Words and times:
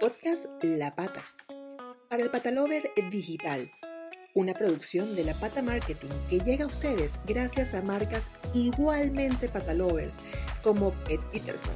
Podcast 0.00 0.46
La 0.62 0.94
Pata. 0.94 1.20
Para 2.08 2.22
el 2.22 2.30
Patalover 2.30 2.84
Digital. 3.10 3.70
Una 4.34 4.54
producción 4.54 5.14
de 5.14 5.24
La 5.24 5.34
Pata 5.34 5.60
Marketing 5.60 6.08
que 6.30 6.40
llega 6.40 6.64
a 6.64 6.68
ustedes 6.68 7.20
gracias 7.26 7.74
a 7.74 7.82
marcas 7.82 8.32
igualmente 8.54 9.50
patalovers 9.50 10.16
como 10.62 10.92
Pet 11.04 11.22
Peterson, 11.30 11.74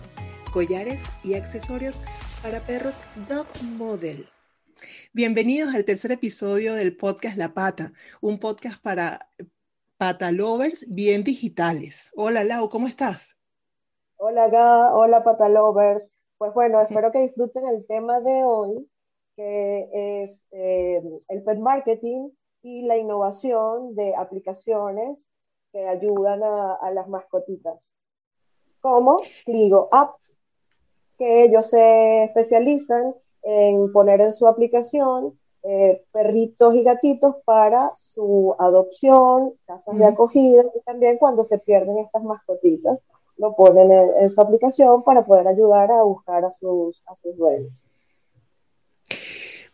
collares 0.55 1.05
y 1.23 1.35
accesorios 1.35 2.03
para 2.43 2.61
perros 2.61 3.03
Dog 3.29 3.47
Model. 3.77 4.27
Bienvenidos 5.13 5.75
al 5.75 5.85
tercer 5.85 6.11
episodio 6.11 6.73
del 6.73 6.97
podcast 6.97 7.37
La 7.37 7.53
Pata, 7.53 7.93
un 8.23 8.39
podcast 8.39 8.81
para 8.81 9.29
patalovers 9.99 10.87
bien 10.89 11.25
digitales. 11.25 12.11
Hola 12.17 12.43
Lau, 12.43 12.71
¿cómo 12.71 12.89
estás? 12.89 13.37
Hola 14.17 14.49
Ga, 14.49 14.95
hola 14.95 15.23
patalovers. 15.23 16.14
Pues 16.45 16.53
bueno, 16.53 16.83
espero 16.83 17.11
que 17.11 17.21
disfruten 17.21 17.67
el 17.69 17.87
tema 17.87 18.21
de 18.21 18.45
hoy, 18.45 18.87
que 19.35 20.21
es 20.21 20.39
eh, 20.51 21.03
el 21.29 21.43
pet 21.43 21.59
marketing 21.59 22.29
y 22.61 22.83
la 22.83 22.99
innovación 22.99 23.95
de 23.95 24.15
aplicaciones 24.15 25.25
que 25.73 25.89
ayudan 25.89 26.43
a, 26.43 26.91
las 26.91 27.09
mascotitas, 27.09 27.89
como 28.83 29.17
Cligo 29.47 29.89
App, 29.91 30.17
que 31.17 31.45
ellos 31.45 31.69
se 31.69 32.25
especializan 32.25 33.15
en 33.43 33.91
poner 33.91 34.21
en 34.21 34.33
su 34.33 34.47
aplicación 34.47 35.41
eh, 35.63 36.05
perritos 36.13 36.75
y 36.75 36.83
gatitos 36.83 37.37
para 37.47 37.91
su 37.97 38.55
adopción, 38.59 39.55
casas 39.65 39.97
de 39.97 40.05
acogida 40.05 40.63
y 40.75 40.81
también 40.83 41.17
cuando 41.17 41.43
se 41.43 41.57
pierden 41.57 41.97
estas 41.97 42.23
mascotitas 42.23 43.03
lo 43.37 43.55
ponen 43.55 43.91
en, 44.21 44.29
su 44.29 44.41
aplicación 44.41 45.03
para 45.03 45.25
poder 45.25 45.47
ayudar 45.49 45.91
a 45.91 46.03
buscar 46.03 46.45
a 46.45 46.51
sus, 46.51 47.03
a 47.07 47.15
sus 47.17 47.37
dueños. 47.37 47.73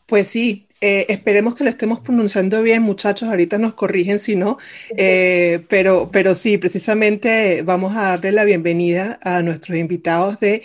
Pues 0.07 0.29
sí, 0.29 0.67
eh, 0.81 1.07
esperemos 1.09 1.55
que 1.55 1.63
lo 1.63 1.71
estemos 1.71 2.01
pronunciando 2.01 2.63
bien, 2.63 2.83
muchachos. 2.83 3.29
Ahorita 3.29 3.59
nos 3.59 3.75
corrigen 3.75 4.19
si 4.19 4.35
no, 4.35 4.59
eh, 4.97 5.65
pero, 5.69 6.11
pero 6.11 6.35
sí, 6.35 6.59
precisamente 6.59 7.63
vamos 7.63 7.97
a 7.97 8.09
darle 8.09 8.33
la 8.33 8.45
bienvenida 8.45 9.19
a 9.23 9.43
nuestros 9.43 9.79
invitados 9.79 10.41
de 10.41 10.63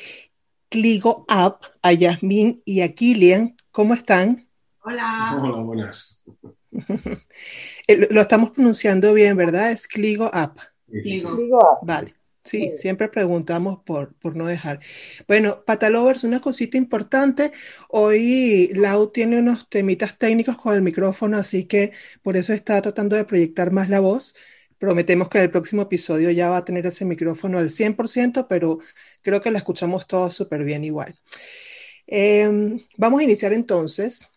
Cligo 0.69 1.25
App, 1.27 1.63
a 1.81 1.91
Yasmín 1.91 2.61
y 2.65 2.81
a 2.81 2.93
Kilian. 2.95 3.55
¿Cómo 3.71 3.93
están? 3.93 4.47
Hola. 4.83 5.37
Hola, 5.41 5.57
buenas. 5.61 6.23
Eh, 7.87 8.07
lo 8.09 8.21
estamos 8.21 8.49
pronunciando 8.49 9.13
bien, 9.13 9.37
¿verdad? 9.37 9.71
Es 9.71 9.87
Cligo 9.87 10.27
App. 10.33 10.57
Cligo 10.89 11.63
App. 11.63 11.83
Vale. 11.83 12.15
Sí, 12.45 12.73
siempre 12.75 13.09
preguntamos 13.09 13.79
por, 13.83 14.13
por 14.15 14.35
no 14.35 14.45
dejar. 14.45 14.79
Bueno, 15.27 15.63
Patalovers, 15.65 16.23
una 16.23 16.39
cosita 16.39 16.77
importante. 16.77 17.51
Hoy 17.89 18.69
Lau 18.75 19.11
tiene 19.11 19.39
unos 19.39 19.67
temitas 19.67 20.19
técnicos 20.19 20.55
con 20.55 20.75
el 20.75 20.83
micrófono, 20.83 21.37
así 21.37 21.65
que 21.65 21.91
por 22.21 22.37
eso 22.37 22.53
está 22.53 22.79
tratando 22.83 23.15
de 23.15 23.25
proyectar 23.25 23.71
más 23.71 23.89
la 23.89 23.99
voz. 23.99 24.35
Prometemos 24.77 25.27
que 25.27 25.39
el 25.41 25.49
próximo 25.49 25.81
episodio 25.81 26.29
ya 26.29 26.49
va 26.49 26.57
a 26.57 26.65
tener 26.65 26.85
ese 26.85 27.03
micrófono 27.03 27.57
al 27.57 27.71
100%, 27.71 28.47
pero 28.47 28.77
creo 29.23 29.41
que 29.41 29.49
la 29.49 29.57
escuchamos 29.57 30.05
todos 30.05 30.35
súper 30.35 30.63
bien 30.63 30.83
igual. 30.83 31.19
Em, 32.05 32.79
vamos 32.97 33.21
a 33.21 33.23
iniciar 33.23 33.53
entonces. 33.53 34.29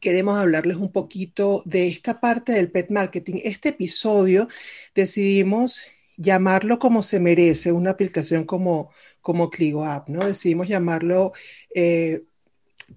Queremos 0.00 0.36
hablarles 0.38 0.76
un 0.76 0.92
poquito 0.92 1.62
de 1.64 1.88
esta 1.88 2.20
parte 2.20 2.52
del 2.52 2.70
pet 2.70 2.90
marketing. 2.90 3.40
Este 3.44 3.70
episodio 3.70 4.48
decidimos 4.94 5.82
llamarlo 6.16 6.78
como 6.78 7.02
se 7.02 7.20
merece, 7.20 7.72
una 7.72 7.90
aplicación 7.90 8.44
como, 8.44 8.90
como 9.20 9.50
Cligo 9.50 9.84
App, 9.84 10.08
¿no? 10.08 10.26
Decidimos 10.26 10.68
llamarlo 10.68 11.32
eh, 11.74 12.22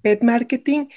Pet 0.01 0.23
Marketing 0.23 0.87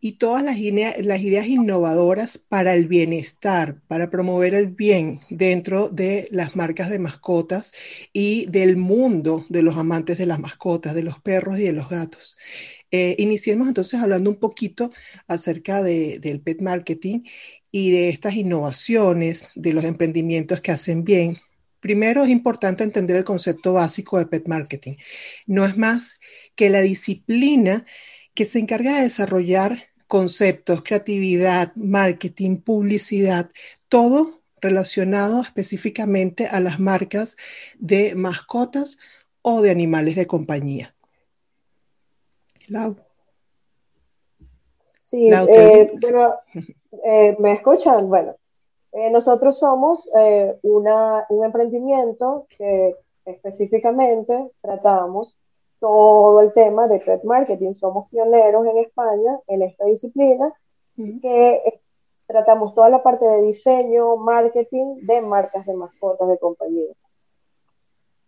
y 0.00 0.12
todas 0.12 0.42
las, 0.44 0.56
las 1.00 1.20
ideas 1.20 1.46
innovadoras 1.46 2.38
para 2.38 2.74
el 2.74 2.86
bienestar, 2.86 3.80
para 3.88 4.10
promover 4.10 4.54
el 4.54 4.68
bien 4.68 5.20
dentro 5.30 5.88
de 5.88 6.28
las 6.30 6.54
marcas 6.54 6.90
de 6.90 6.98
mascotas 6.98 7.72
y 8.12 8.46
del 8.46 8.76
mundo 8.76 9.44
de 9.48 9.62
los 9.62 9.76
amantes 9.76 10.18
de 10.18 10.26
las 10.26 10.38
mascotas, 10.38 10.94
de 10.94 11.02
los 11.02 11.20
perros 11.20 11.58
y 11.58 11.64
de 11.64 11.72
los 11.72 11.88
gatos. 11.88 12.36
Eh, 12.90 13.16
iniciemos 13.18 13.66
entonces 13.68 14.00
hablando 14.00 14.30
un 14.30 14.36
poquito 14.36 14.92
acerca 15.26 15.82
del 15.82 16.40
pet 16.40 16.60
marketing 16.60 17.22
y 17.72 17.90
de 17.90 18.08
estas 18.10 18.34
innovaciones, 18.34 19.50
de 19.54 19.72
los 19.72 19.84
emprendimientos 19.84 20.60
que 20.60 20.72
hacen 20.72 21.04
bien 21.04 21.38
Primero 21.86 22.24
es 22.24 22.30
importante 22.30 22.82
entender 22.82 23.14
el 23.14 23.22
concepto 23.22 23.74
básico 23.74 24.18
de 24.18 24.26
pet 24.26 24.48
marketing. 24.48 24.96
No 25.46 25.64
es 25.64 25.76
más 25.76 26.18
que 26.56 26.68
la 26.68 26.80
disciplina 26.80 27.86
que 28.34 28.44
se 28.44 28.58
encarga 28.58 28.96
de 28.96 29.02
desarrollar 29.02 29.84
conceptos, 30.08 30.82
creatividad, 30.82 31.72
marketing, 31.76 32.56
publicidad, 32.56 33.52
todo 33.88 34.42
relacionado 34.60 35.40
específicamente 35.42 36.48
a 36.48 36.58
las 36.58 36.80
marcas 36.80 37.36
de 37.78 38.16
mascotas 38.16 38.98
o 39.40 39.62
de 39.62 39.70
animales 39.70 40.16
de 40.16 40.26
compañía. 40.26 40.92
Lau. 42.66 42.96
Sí, 45.02 45.28
eh, 45.28 45.88
eh, 47.04 47.36
¿me 47.38 47.52
escuchan? 47.52 48.08
Bueno, 48.08 48.34
eh, 48.96 49.10
nosotros 49.10 49.58
somos 49.58 50.08
eh, 50.18 50.58
un 50.62 51.44
emprendimiento 51.44 52.46
que 52.56 52.96
específicamente 53.26 54.50
tratamos 54.62 55.36
todo 55.80 56.40
el 56.40 56.54
tema 56.54 56.86
de 56.86 57.00
pet 57.00 57.22
marketing. 57.22 57.74
Somos 57.74 58.08
pioneros 58.08 58.66
en 58.66 58.78
España 58.78 59.38
en 59.48 59.60
esta 59.60 59.84
disciplina 59.84 60.50
que 60.96 61.52
eh, 61.56 61.80
tratamos 62.26 62.74
toda 62.74 62.88
la 62.88 63.02
parte 63.02 63.26
de 63.26 63.42
diseño, 63.42 64.16
marketing 64.16 64.96
de 65.02 65.20
marcas 65.20 65.66
de 65.66 65.74
mascotas 65.74 66.26
de 66.30 66.38
compañía. 66.38 66.94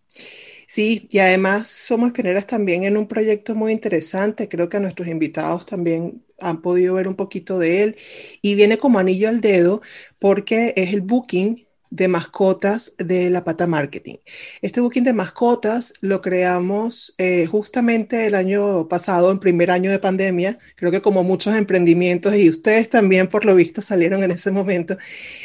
Sí, 0.07 1.09
y 1.11 1.19
además 1.19 1.69
somos 1.69 2.13
pioneras 2.13 2.47
también 2.47 2.85
en 2.85 2.99
un 2.99 3.09
proyecto 3.09 3.55
muy 3.55 3.73
interesante. 3.73 4.51
Creo 4.51 4.69
que 4.69 4.77
a 4.77 4.81
nuestros 4.81 5.09
invitados 5.09 5.65
también 5.65 6.23
han 6.39 6.63
podido 6.63 6.95
ver 6.95 7.09
un 7.09 7.17
poquito 7.17 7.59
de 7.59 7.83
él 7.83 7.97
y 8.43 8.55
viene 8.55 8.79
como 8.79 8.99
anillo 8.99 9.29
al 9.29 9.41
dedo 9.41 9.81
porque 10.19 10.73
es 10.77 10.95
el 10.95 11.01
booking 11.01 11.69
de 11.91 12.09
mascotas 12.09 12.95
de 12.99 13.31
la 13.31 13.45
pata 13.45 13.67
marketing. 13.67 14.17
Este 14.61 14.81
booking 14.81 15.05
de 15.05 15.15
mascotas 15.15 15.95
lo 16.01 16.21
creamos 16.21 17.15
eh, 17.19 17.47
justamente 17.47 18.27
el 18.27 18.35
año 18.35 18.89
pasado, 18.89 19.31
en 19.31 19.39
primer 19.39 19.71
año 19.71 19.91
de 19.91 19.99
pandemia. 19.99 20.59
Creo 20.77 20.91
que 20.91 21.03
como 21.03 21.25
muchos 21.25 21.55
emprendimientos 21.55 22.35
y 22.37 22.51
ustedes 22.51 22.91
también 22.91 23.29
por 23.29 23.45
lo 23.45 23.55
visto 23.55 23.81
salieron 23.83 24.23
en 24.23 24.33
ese 24.33 24.51
momento. 24.51 24.99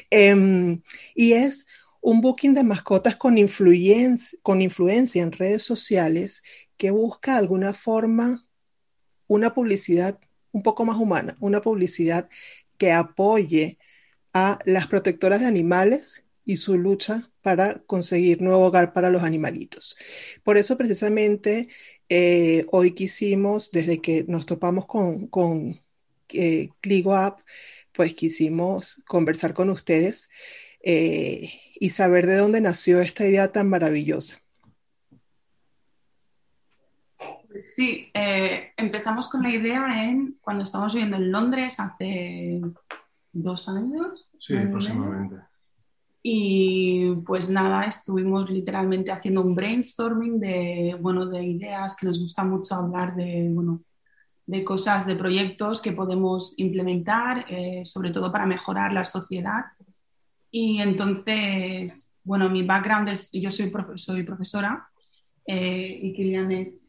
Em, 0.09 0.81
y 1.15 1.33
es 1.33 1.65
un 2.01 2.19
booking 2.21 2.53
de 2.53 2.63
mascotas 2.63 3.15
con, 3.15 3.35
con 4.41 4.61
influencia 4.61 5.23
en 5.23 5.31
redes 5.31 5.63
sociales 5.63 6.43
que 6.77 6.91
busca 6.91 7.33
de 7.33 7.39
alguna 7.39 7.73
forma 7.73 8.45
una 9.27 9.53
publicidad 9.53 10.19
un 10.53 10.63
poco 10.63 10.85
más 10.85 10.97
humana, 10.97 11.37
una 11.41 11.61
publicidad 11.61 12.29
que 12.77 12.93
apoye 12.93 13.79
a 14.33 14.59
las 14.65 14.87
protectoras 14.87 15.41
de 15.41 15.47
animales 15.47 16.25
y 16.45 16.57
su 16.57 16.77
lucha 16.77 17.31
para 17.41 17.79
conseguir 17.85 18.41
nuevo 18.41 18.65
hogar 18.65 18.93
para 18.93 19.09
los 19.11 19.23
animalitos. 19.23 19.97
Por 20.43 20.57
eso 20.57 20.77
precisamente 20.77 21.69
eh, 22.09 22.65
hoy 22.71 22.93
quisimos, 22.93 23.71
desde 23.71 24.01
que 24.01 24.25
nos 24.27 24.45
topamos 24.45 24.85
con, 24.87 25.27
con 25.27 25.81
eh, 26.29 26.69
Cligo 26.81 27.15
App, 27.15 27.41
pues 27.93 28.15
quisimos 28.15 29.03
conversar 29.07 29.53
con 29.53 29.69
ustedes 29.71 30.29
eh, 30.83 31.51
y 31.79 31.91
saber 31.91 32.27
de 32.27 32.37
dónde 32.37 32.61
nació 32.61 33.01
esta 33.01 33.25
idea 33.27 33.51
tan 33.51 33.69
maravillosa. 33.69 34.42
Sí, 37.67 38.09
eh, 38.13 38.71
empezamos 38.77 39.29
con 39.29 39.43
la 39.43 39.49
idea 39.49 40.09
en 40.09 40.37
cuando 40.41 40.63
estábamos 40.63 40.93
viviendo 40.93 41.17
en 41.17 41.31
Londres 41.31 41.79
hace 41.79 42.61
dos 43.31 43.69
años. 43.69 44.29
Sí, 44.37 44.55
aproximadamente. 44.55 45.37
Y 46.21 47.15
pues 47.25 47.49
nada, 47.49 47.83
estuvimos 47.83 48.49
literalmente 48.49 49.11
haciendo 49.11 49.41
un 49.41 49.55
brainstorming 49.55 50.39
de, 50.39 50.97
bueno, 50.99 51.25
de 51.25 51.43
ideas 51.43 51.97
que 51.97 52.05
nos 52.05 52.19
gusta 52.19 52.45
mucho 52.45 52.75
hablar 52.75 53.15
de, 53.15 53.49
bueno, 53.51 53.83
de 54.45 54.63
cosas, 54.63 55.05
de 55.05 55.17
proyectos 55.17 55.81
que 55.81 55.91
podemos 55.91 56.57
implementar, 56.59 57.45
eh, 57.49 57.83
sobre 57.83 58.11
todo 58.11 58.31
para 58.31 58.45
mejorar 58.45 58.93
la 58.93 59.03
sociedad. 59.03 59.63
Y 60.49 60.79
entonces, 60.79 62.13
bueno, 62.23 62.49
mi 62.49 62.63
background 62.63 63.09
es, 63.09 63.29
yo 63.31 63.51
soy, 63.51 63.71
soy 63.95 64.23
profesora 64.23 64.89
eh, 65.45 65.99
y 66.01 66.13
Kilian 66.13 66.51
es 66.51 66.87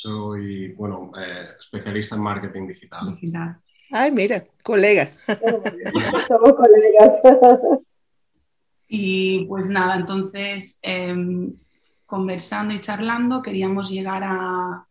soy, 0.00 0.72
bueno, 0.72 1.12
eh, 1.18 1.48
especialista 1.58 2.16
en 2.16 2.22
marketing 2.22 2.66
digital. 2.66 3.14
Digital. 3.14 3.60
Ay, 3.90 4.10
mira, 4.12 4.44
colega. 4.62 5.10
Somos 6.28 6.54
colegas. 6.54 7.12
Y 8.92 9.44
pues 9.46 9.68
nada, 9.68 9.94
entonces, 9.94 10.80
em, 10.82 11.54
conversando 12.06 12.74
y 12.74 12.80
charlando, 12.80 13.40
queríamos 13.40 13.88
llegar 13.88 14.22
a, 14.24 14.84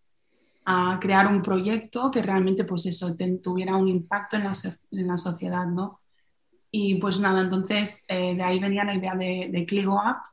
a 0.63 0.99
crear 1.01 1.27
un 1.27 1.41
proyecto 1.41 2.09
que 2.09 2.21
realmente, 2.21 2.63
pues 2.63 2.85
eso, 2.85 3.13
tuviera 3.43 3.75
un 3.75 3.89
impacto 3.89 4.37
en 4.37 4.45
la, 4.45 4.53
en 4.91 5.07
la, 5.07 5.17
sociedad, 5.17 5.65
¿no? 5.65 5.99
Y 6.71 6.95
pues 6.95 7.19
nada, 7.19 7.41
entonces 7.41 8.05
eh, 8.07 8.35
de 8.35 8.43
ahí 8.43 8.59
venía 8.59 8.85
la 8.85 8.95
idea 8.95 9.15
de, 9.15 9.49
de 9.51 9.65
Cligo 9.65 9.99
App 9.99 10.23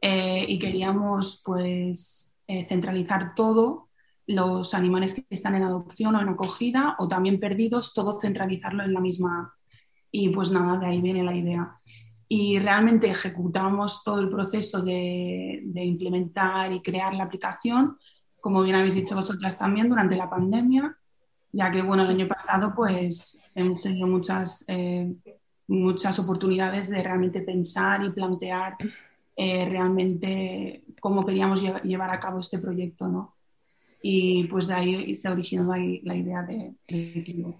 eh, 0.00 0.46
y 0.48 0.58
queríamos 0.58 1.42
pues 1.44 2.32
eh, 2.46 2.64
centralizar 2.64 3.34
todo, 3.34 3.88
los 4.34 4.74
animales 4.74 5.14
que 5.14 5.26
están 5.30 5.54
en 5.54 5.64
adopción 5.64 6.14
o 6.16 6.20
en 6.20 6.28
acogida 6.28 6.96
o 6.98 7.08
también 7.08 7.40
perdidos, 7.40 7.94
todo 7.94 8.20
centralizarlo 8.20 8.82
en 8.84 8.94
la 8.94 9.00
misma. 9.00 9.54
Y 10.10 10.28
pues 10.28 10.50
nada, 10.50 10.78
de 10.78 10.86
ahí 10.86 11.00
viene 11.00 11.22
la 11.22 11.34
idea. 11.34 11.80
Y 12.28 12.58
realmente 12.58 13.10
ejecutamos 13.10 14.02
todo 14.04 14.20
el 14.20 14.30
proceso 14.30 14.82
de, 14.82 15.60
de 15.64 15.84
implementar 15.84 16.72
y 16.72 16.80
crear 16.80 17.14
la 17.14 17.24
aplicación 17.24 17.98
como 18.42 18.60
bien 18.64 18.74
habéis 18.74 18.96
dicho 18.96 19.14
vosotras 19.14 19.56
también, 19.56 19.88
durante 19.88 20.16
la 20.16 20.28
pandemia, 20.28 20.98
ya 21.52 21.70
que, 21.70 21.80
bueno, 21.80 22.02
el 22.02 22.10
año 22.10 22.26
pasado 22.26 22.74
pues 22.74 23.40
hemos 23.54 23.80
tenido 23.80 24.08
muchas, 24.08 24.64
eh, 24.66 25.14
muchas 25.68 26.18
oportunidades 26.18 26.90
de 26.90 27.04
realmente 27.04 27.42
pensar 27.42 28.02
y 28.02 28.10
plantear 28.10 28.76
eh, 29.36 29.64
realmente 29.68 30.84
cómo 31.00 31.24
queríamos 31.24 31.62
llevar 31.84 32.10
a 32.10 32.18
cabo 32.18 32.40
este 32.40 32.58
proyecto, 32.58 33.06
¿no? 33.06 33.36
Y 34.02 34.44
pues 34.44 34.66
de 34.66 34.74
ahí 34.74 35.14
se 35.14 35.28
originó 35.28 35.64
la, 35.64 35.78
la 36.02 36.16
idea 36.16 36.42
de, 36.42 36.74
de... 36.88 37.54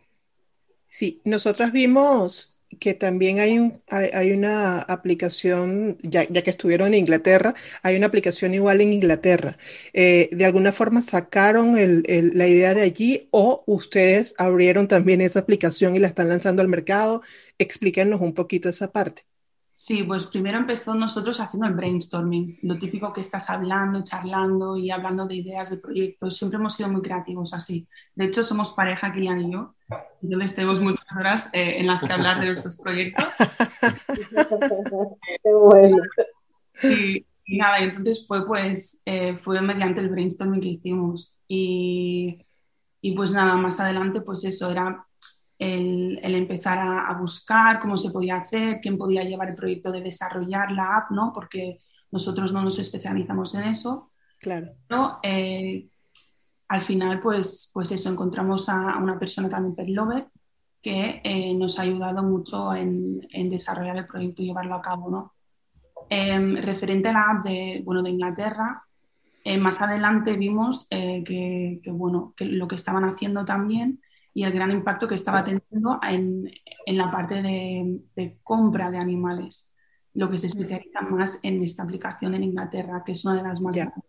Sí, 0.88 1.22
nosotras 1.24 1.72
vimos 1.72 2.58
que 2.80 2.94
también 2.94 3.40
hay, 3.40 3.58
un, 3.58 3.82
hay, 3.88 4.32
una 4.32 4.80
aplicación, 4.80 5.98
ya, 6.02 6.26
que 6.26 6.50
estuvieron 6.50 6.88
en 6.88 7.00
Inglaterra, 7.00 7.54
hay 7.82 7.96
una 7.96 8.06
aplicación 8.06 8.54
igual 8.54 8.80
en 8.80 8.92
Inglaterra. 8.92 9.58
Eh, 9.92 10.30
¿De 10.32 10.44
alguna 10.44 10.72
forma 10.72 11.02
sacaron 11.02 11.76
la 11.76 12.48
idea 12.48 12.74
de 12.74 12.82
allí 12.82 13.28
o 13.30 13.62
ustedes 13.66 14.34
abrieron 14.38 14.88
también 14.88 15.20
esa 15.20 15.40
aplicación 15.40 15.96
y 15.96 15.98
la 15.98 16.08
están 16.08 16.28
lanzando 16.28 16.62
al 16.62 16.68
mercado? 16.68 17.22
Explíquenos 17.58 18.20
un 18.20 18.34
poquito 18.34 18.68
esa 18.68 18.92
parte. 18.92 19.24
Sí, 19.74 20.02
pues 20.02 20.26
primero 20.26 20.58
empezó 20.58 20.94
nosotros 20.94 21.40
haciendo 21.40 21.66
el 21.66 21.74
brainstorming, 21.74 22.58
lo 22.62 22.78
típico 22.78 23.10
que 23.10 23.22
estás 23.22 23.48
hablando, 23.48 24.02
charlando 24.02 24.76
y 24.76 24.90
hablando 24.90 25.26
de 25.26 25.36
ideas 25.36 25.70
de 25.70 25.78
proyectos. 25.78 26.36
Siempre 26.36 26.58
hemos 26.58 26.74
sido 26.74 26.90
muy 26.90 27.00
creativos 27.00 27.54
así. 27.54 27.88
De 28.14 28.26
hecho, 28.26 28.44
somos 28.44 28.72
pareja, 28.72 29.10
Kilian 29.12 29.40
y 29.40 29.52
yo. 29.52 29.74
Entonces 30.22 30.54
tenemos 30.54 30.80
muchas 30.82 31.16
horas 31.18 31.48
eh, 31.54 31.76
en 31.78 31.86
las 31.86 32.04
que 32.04 32.12
hablar 32.12 32.38
de 32.40 32.48
nuestros 32.48 32.76
proyectos. 32.76 33.24
Qué 35.42 35.50
bueno. 35.50 35.96
Y, 36.82 37.24
nada, 37.56 37.80
y 37.80 37.84
entonces 37.84 38.26
fue 38.26 38.46
pues, 38.46 39.00
eh, 39.06 39.38
fue 39.38 39.62
mediante 39.62 40.02
el 40.02 40.10
brainstorming 40.10 40.60
que 40.60 40.68
hicimos. 40.68 41.38
Y, 41.48 42.44
y 43.00 43.12
pues 43.12 43.32
nada, 43.32 43.56
más 43.56 43.80
adelante 43.80 44.20
pues 44.20 44.44
eso, 44.44 44.70
era 44.70 45.06
el, 45.62 46.34
empezar 46.34 46.78
a, 46.80 47.16
buscar 47.18 47.78
cómo 47.78 47.96
se 47.96 48.10
podía 48.10 48.36
hacer, 48.36 48.80
quién 48.80 48.98
podía 48.98 49.22
llevar 49.22 49.50
el 49.50 49.54
proyecto 49.54 49.92
de 49.92 50.00
desarrollar 50.00 50.72
la 50.72 50.96
app, 50.96 51.10
¿no? 51.12 51.32
Porque 51.32 51.80
nosotros 52.10 52.52
no 52.52 52.62
nos 52.62 52.78
especializamos 52.80 53.54
en 53.54 53.64
eso. 53.64 54.10
Claro. 54.40 54.72
Pero 54.88 55.18
eh, 55.22 55.88
al 56.68 56.82
final, 56.82 57.20
pues, 57.20 57.70
pues 57.72 57.92
eso, 57.92 58.10
encontramos 58.10 58.68
a, 58.68 58.98
una 58.98 59.18
persona 59.18 59.48
también 59.48 59.76
pet 59.76 59.88
lover 59.88 60.28
que 60.82 61.20
eh, 61.22 61.54
nos 61.54 61.78
ha 61.78 61.82
ayudado 61.82 62.24
mucho 62.24 62.74
en, 62.74 63.20
desarrollar 63.48 63.96
el 63.98 64.06
proyecto 64.06 64.42
y 64.42 64.46
llevarlo 64.46 64.74
a 64.74 64.82
cabo, 64.82 65.10
¿no? 65.10 65.34
Em, 66.10 66.56
referente 66.56 67.08
a 67.08 67.12
la 67.12 67.30
app 67.30 67.46
de, 67.46 67.82
bueno, 67.84 68.02
de 68.02 68.10
Inglaterra, 68.10 68.82
eh, 69.44 69.58
más 69.58 69.80
adelante 69.80 70.36
vimos 70.36 70.88
que, 70.88 71.80
bueno, 71.86 72.34
que 72.36 72.46
lo 72.46 72.66
que 72.66 72.74
estaban 72.74 73.04
haciendo 73.04 73.44
también 73.44 74.01
y 74.34 74.44
el 74.44 74.52
gran 74.52 74.70
impacto 74.70 75.06
que 75.06 75.14
estaba 75.14 75.44
teniendo 75.44 76.00
en, 76.02 76.50
en 76.86 76.96
la 76.96 77.10
parte 77.10 77.42
de, 77.42 78.00
de, 78.16 78.38
compra 78.42 78.90
de 78.90 78.98
animales, 78.98 79.68
lo 80.14 80.30
que 80.30 80.38
se 80.38 80.46
especializa 80.46 81.02
más 81.02 81.38
en 81.42 81.62
esta 81.62 81.82
aplicación 81.82 82.34
en 82.34 82.44
Inglaterra, 82.44 83.02
que 83.04 83.12
es 83.12 83.24
una 83.24 83.36
de 83.36 83.42
las 83.42 83.60
más 83.60 83.76
grandes. 83.76 84.04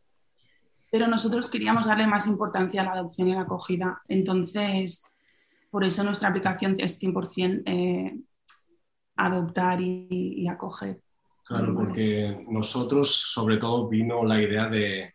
Pero 0.92 1.08
nosotros 1.08 1.50
queríamos 1.50 1.88
darle 1.88 2.08
más 2.08 2.28
importancia 2.28 2.82
a 2.82 2.86
la 2.86 2.92
adopción 2.94 3.28
y 3.28 3.32
a 3.34 3.36
la 3.36 3.42
acogida. 3.42 4.02
Entonces, 4.08 5.06
por 5.70 5.84
eso 5.84 6.04
nuestra 6.04 6.30
aplicación 6.30 6.76
es 6.78 7.02
100% 7.02 7.64
eh, 7.66 8.18
adoptar 9.16 9.82
y, 9.82 10.08
y 10.10 10.48
acoger. 10.48 11.02
Claro, 11.46 11.76
porque 11.76 12.46
nosotros 12.48 13.14
sobre 13.14 13.58
todo 13.58 13.90
vino 13.90 14.24
la 14.24 14.42
idea 14.42 14.70
de 14.70 15.14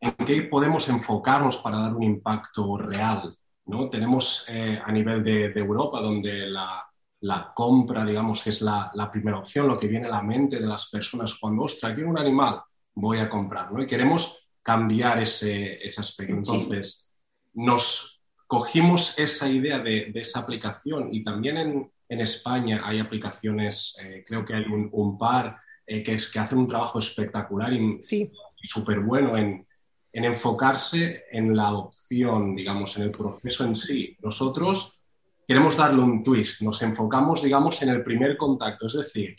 en 0.00 0.12
qué 0.26 0.42
podemos 0.42 0.88
enfocarnos 0.88 1.58
para 1.58 1.78
dar 1.78 1.94
un 1.94 2.02
impacto 2.02 2.76
real 2.76 3.38
¿no? 3.72 3.88
Tenemos 3.88 4.46
eh, 4.50 4.80
a 4.84 4.92
nivel 4.92 5.24
de, 5.24 5.46
Europa, 5.54 6.00
donde 6.00 6.46
la, 6.46 7.52
compra, 7.54 8.04
digamos, 8.04 8.46
es 8.46 8.60
la, 8.60 9.10
primera 9.10 9.38
opción, 9.38 9.66
lo 9.66 9.78
que 9.78 9.88
viene 9.88 10.06
a 10.06 10.10
la 10.10 10.22
mente 10.22 10.60
de 10.60 10.66
las 10.66 10.90
personas 10.90 11.36
cuando, 11.40 11.62
ostras, 11.62 11.94
quiero 11.94 12.10
un 12.10 12.18
animal, 12.18 12.60
voy 12.94 13.18
a 13.18 13.30
comprar, 13.30 13.72
¿no? 13.72 13.82
Y 13.82 13.86
queremos 13.86 14.46
cambiar 14.62 15.20
ese, 15.20 15.78
aspecto. 15.96 16.34
Entonces, 16.34 17.10
nos 17.54 18.22
cogimos 18.46 19.18
esa 19.18 19.48
idea 19.48 19.78
de, 19.78 20.12
esa 20.14 20.40
aplicación 20.40 21.08
y 21.10 21.24
también 21.24 21.56
en, 21.56 21.90
España 22.20 22.82
hay 22.84 22.98
aplicaciones, 22.98 23.96
eh, 24.02 24.22
creo 24.26 24.44
que 24.44 24.52
hay 24.54 24.64
un, 24.66 25.16
par 25.16 25.58
eh, 25.86 26.02
que, 26.02 26.16
es, 26.16 26.28
que 26.28 26.38
hacen 26.38 26.58
un 26.58 26.68
trabajo 26.68 26.98
espectacular 26.98 27.72
y, 27.72 28.00
y 28.10 28.68
súper 28.68 29.00
bueno 29.00 29.34
en, 29.34 29.66
en 30.12 30.24
enfocarse 30.24 31.24
en 31.30 31.56
la 31.56 31.68
adopción, 31.68 32.54
digamos, 32.54 32.96
en 32.96 33.04
el 33.04 33.10
proceso 33.10 33.64
en 33.64 33.74
sí. 33.74 34.16
Nosotros 34.20 35.00
queremos 35.48 35.76
darle 35.76 36.02
un 36.02 36.22
twist, 36.22 36.60
nos 36.62 36.82
enfocamos, 36.82 37.42
digamos, 37.42 37.80
en 37.82 37.88
el 37.88 38.02
primer 38.02 38.36
contacto, 38.36 38.86
es 38.86 38.94
decir, 38.94 39.36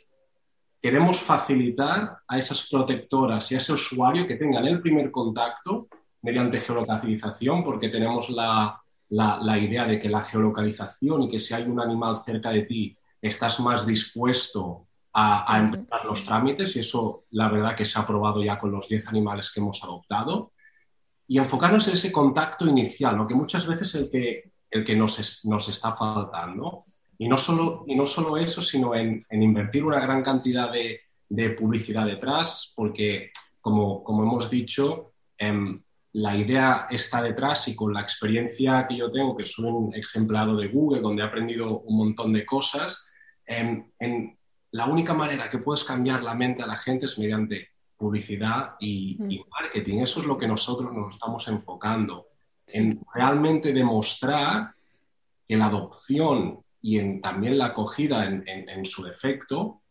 queremos 0.82 1.20
facilitar 1.20 2.18
a 2.28 2.38
esas 2.38 2.68
protectoras 2.70 3.52
y 3.52 3.56
a 3.56 3.58
ese 3.60 3.74
usuario 3.74 4.26
que 4.26 4.36
tengan 4.36 4.66
el 4.66 4.82
primer 4.82 5.12
contacto 5.12 5.88
mediante 6.24 6.58
geolocalización, 6.58 7.64
porque 7.64 7.90
tenemos 7.90 8.30
la, 8.30 8.80
idea 9.60 9.86
de 9.86 10.00
que 10.00 10.10
la 10.10 10.22
geolocalización 10.22 11.24
y 11.24 11.30
que 11.30 11.40
si 11.40 11.54
hay 11.54 11.64
un 11.64 11.80
animal 11.80 12.18
cerca 12.18 12.50
de 12.50 12.64
ti, 12.64 12.98
estás 13.22 13.60
más 13.60 13.86
dispuesto 13.86 14.88
a, 15.14 15.54
a 15.54 15.60
empezar 15.60 16.06
los 16.06 16.26
trámites 16.26 16.76
y 16.76 16.80
eso 16.80 17.26
la 17.32 17.48
verdad 17.48 17.76
que 17.76 17.86
se 17.86 18.00
ha 18.00 18.06
probado 18.06 18.44
ya 18.44 18.58
con 18.58 18.72
los 18.72 18.88
10 18.88 19.08
animales 19.08 19.52
que 19.52 19.60
hemos 19.60 19.84
adoptado 19.84 20.53
y 21.28 21.38
enfocarnos 21.38 21.88
en 21.88 21.96
ese 21.96 22.12
contacto 22.12 22.68
inicial, 22.68 23.16
lo 23.16 23.28
que 23.28 23.36
muchas 23.36 23.66
veces 23.66 23.90
es 23.90 23.96
el 23.96 24.10
que, 24.10 24.52
el 24.70 24.84
que 24.84 24.96
nos, 24.96 25.46
nos 25.46 25.70
está 25.70 25.96
faltando. 25.96 26.80
Y 27.18 27.28
no 27.28 27.38
solo, 27.38 27.86
y 27.88 27.96
no 27.96 28.06
solo 28.06 28.38
eso, 28.38 28.62
sino 28.62 28.96
en, 28.96 29.26
en 29.30 29.44
invertir 29.44 29.84
una 29.84 30.00
gran 30.00 30.22
cantidad 30.24 30.72
de, 30.72 31.02
de, 31.30 31.52
publicidad 31.52 32.06
detrás, 32.06 32.74
porque, 32.76 33.32
como, 33.62 34.04
como 34.04 34.24
hemos 34.24 34.50
dicho, 34.50 35.14
em, 35.38 35.82
la 36.14 36.36
idea 36.36 36.88
está 36.90 37.22
detrás 37.22 37.68
y 37.68 37.76
con 37.76 37.94
la 37.94 38.02
experiencia 38.02 38.86
que 38.88 38.98
yo 38.98 39.10
tengo, 39.10 39.36
que 39.36 39.46
soy 39.46 39.66
un 39.66 39.94
ex 39.96 40.14
de 40.14 40.68
Google, 40.68 41.02
donde 41.02 41.24
he 41.24 41.26
aprendido 41.26 41.80
un 41.80 41.98
montón 41.98 42.34
de 42.34 42.46
cosas, 42.46 43.06
em, 43.46 43.90
en, 44.00 44.38
la 44.72 44.88
única 44.88 45.14
manera 45.14 45.50
que 45.52 45.60
puedes 45.60 45.84
cambiar 45.84 46.24
la 46.24 46.34
mente 46.34 46.64
a 46.64 46.68
la 46.68 46.76
gente 46.76 47.06
es 47.06 47.20
mediante 47.20 47.70
publicidad 48.04 48.76
y, 48.80 49.16
mm. 49.18 49.50
marketing. 49.50 50.00
Eso 50.00 50.20
es 50.20 50.26
lo 50.26 50.38
que 50.38 50.48
nosotros 50.48 50.92
nos 50.92 51.16
estamos 51.16 51.48
enfocando, 51.48 52.28
en 52.68 53.00
realmente 53.14 53.72
demostrar 53.72 54.74
que 55.48 55.56
la 55.56 55.68
adopción 55.68 56.60
y 56.82 57.00
en, 57.00 57.22
también 57.22 57.58
la 57.58 57.68
acogida 57.68 58.26
en, 58.26 58.86
su 58.86 59.04
defecto 59.04 59.82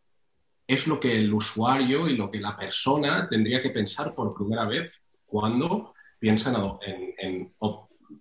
es 0.67 0.87
lo 0.87 1.01
que 1.01 1.13
el 1.21 1.33
usuario 1.33 2.07
y 2.07 2.17
lo 2.17 2.31
que 2.31 2.41
la 2.41 2.55
persona 2.55 3.27
tendría 3.29 3.63
que 3.63 3.71
pensar 3.71 4.15
por 4.15 4.35
primera 4.35 4.67
vez 4.67 5.01
cuando 5.27 5.95
piensa 6.19 6.53
en, 6.87 7.53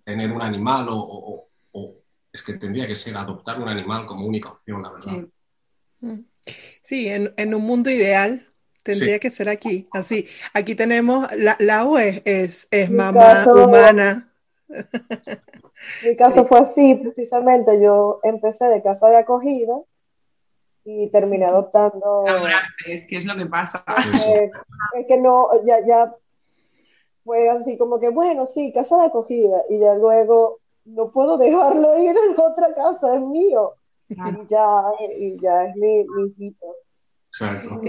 tener 0.04 0.32
un 0.32 0.42
animal 0.42 0.86
o, 0.90 1.48
es 2.32 2.42
que 2.42 2.54
tendría 2.54 2.86
que 2.86 2.96
ser 2.96 3.14
adoptar 3.14 3.60
un 3.60 3.68
animal 3.68 4.06
como 4.06 4.26
única 4.26 4.48
opción, 4.48 4.82
la 4.82 4.90
verdad. 4.90 5.28
Sí, 6.82 7.08
mm. 7.10 7.26
en, 7.36 7.54
un 7.54 7.62
mundo 7.62 7.90
ideal 7.90 8.51
Tendría 8.82 9.18
que 9.18 9.30
ser 9.30 9.48
aquí, 9.48 9.84
así. 9.92 10.26
Aquí 10.54 10.74
tenemos, 10.74 11.30
la, 11.36 11.56
la 11.60 11.86
es, 12.02 12.68
es, 12.70 12.90
mamá 12.90 13.46
humana. 13.46 14.32
Mi 16.04 16.16
caso 16.16 16.46
fue 16.46 16.58
así, 16.58 16.94
precisamente. 16.96 17.80
Yo 17.80 18.20
empecé 18.24 18.64
de 18.66 18.82
casa 18.82 19.08
de 19.08 19.18
acogida 19.18 19.74
y 20.84 21.08
terminé 21.10 21.44
adoptando. 21.44 22.24
es 22.86 23.06
que 23.06 23.16
es 23.18 23.26
lo 23.26 23.36
que 23.36 23.46
pasa. 23.46 23.84
es 24.98 25.06
que 25.06 25.16
no, 25.16 25.48
ya, 25.64 25.84
ya 25.86 26.14
fue 27.24 27.48
así 27.50 27.78
como 27.78 28.00
que, 28.00 28.08
bueno, 28.08 28.46
sí, 28.46 28.72
casa 28.72 28.96
de 28.96 29.06
acogida. 29.06 29.62
Y 29.70 29.78
ya 29.78 29.94
luego 29.94 30.58
no 30.84 31.10
puedo 31.10 31.38
dejarlo 31.38 31.98
ir 32.02 32.16
en 32.16 32.40
otra 32.40 32.74
casa, 32.74 33.14
es 33.14 33.20
mío. 33.20 33.74
Y, 34.08 34.16
ya, 34.48 34.82
y 35.16 35.40
ya 35.40 35.66
es 35.66 35.76
mi, 35.76 36.04
mi 36.04 36.28
hijito. 36.30 36.66
Exacto. 37.28 37.80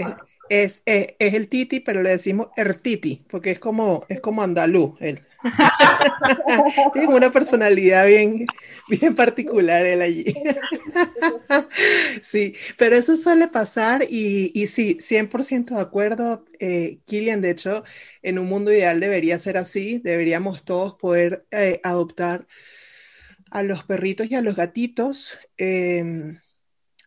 Es, 0.48 0.82
es, 0.84 1.14
el 1.18 1.48
Titi, 1.48 1.80
pero 1.80 2.02
le 2.02 2.10
decimos 2.10 2.48
Ertiti, 2.56 3.24
porque 3.28 3.52
es 3.52 3.58
como, 3.58 4.04
es 4.08 4.20
como 4.20 4.42
andaluz 4.42 4.94
él. 5.00 5.20
Tiene 6.92 7.14
una 7.14 7.32
personalidad 7.32 8.06
bien, 8.06 8.46
bien 8.88 9.14
particular 9.14 9.84
él 9.86 10.02
allí. 10.02 10.24
sí, 12.22 12.54
pero 12.76 12.96
eso 12.96 13.16
suele 13.16 13.48
pasar 13.48 14.04
y, 14.08 14.50
y 14.54 14.66
sí, 14.66 14.98
100% 15.00 15.74
de 15.74 15.80
acuerdo, 15.80 16.44
eh, 16.58 16.98
Kilian. 17.06 17.40
De 17.40 17.50
hecho, 17.50 17.84
en 18.22 18.38
un 18.38 18.46
mundo 18.46 18.72
ideal 18.72 19.00
debería 19.00 19.38
ser 19.38 19.56
así, 19.56 19.98
deberíamos 19.98 20.64
todos 20.64 20.94
poder 20.94 21.46
eh, 21.50 21.80
adoptar 21.82 22.46
a 23.50 23.62
los 23.62 23.84
perritos 23.84 24.30
y 24.30 24.34
a 24.34 24.42
los 24.42 24.56
gatitos. 24.56 25.38
Em, 25.56 26.38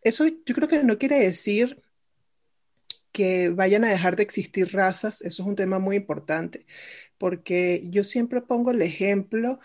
eso 0.02 0.26
yo 0.26 0.54
creo 0.54 0.68
que 0.68 0.82
no 0.82 0.98
quiere 0.98 1.18
decir 1.18 1.82
que 3.18 3.48
vayan 3.48 3.82
a 3.82 3.88
dejar 3.88 4.14
de 4.14 4.22
existir 4.22 4.72
razas, 4.72 5.22
eso 5.22 5.42
es 5.42 5.48
un 5.48 5.56
tema 5.56 5.80
muy 5.80 5.96
importante, 5.96 6.66
porque 7.18 7.82
yo 7.90 8.04
siempre 8.04 8.42
pongo 8.42 8.70
el 8.70 8.80
ejemplo, 8.80 9.58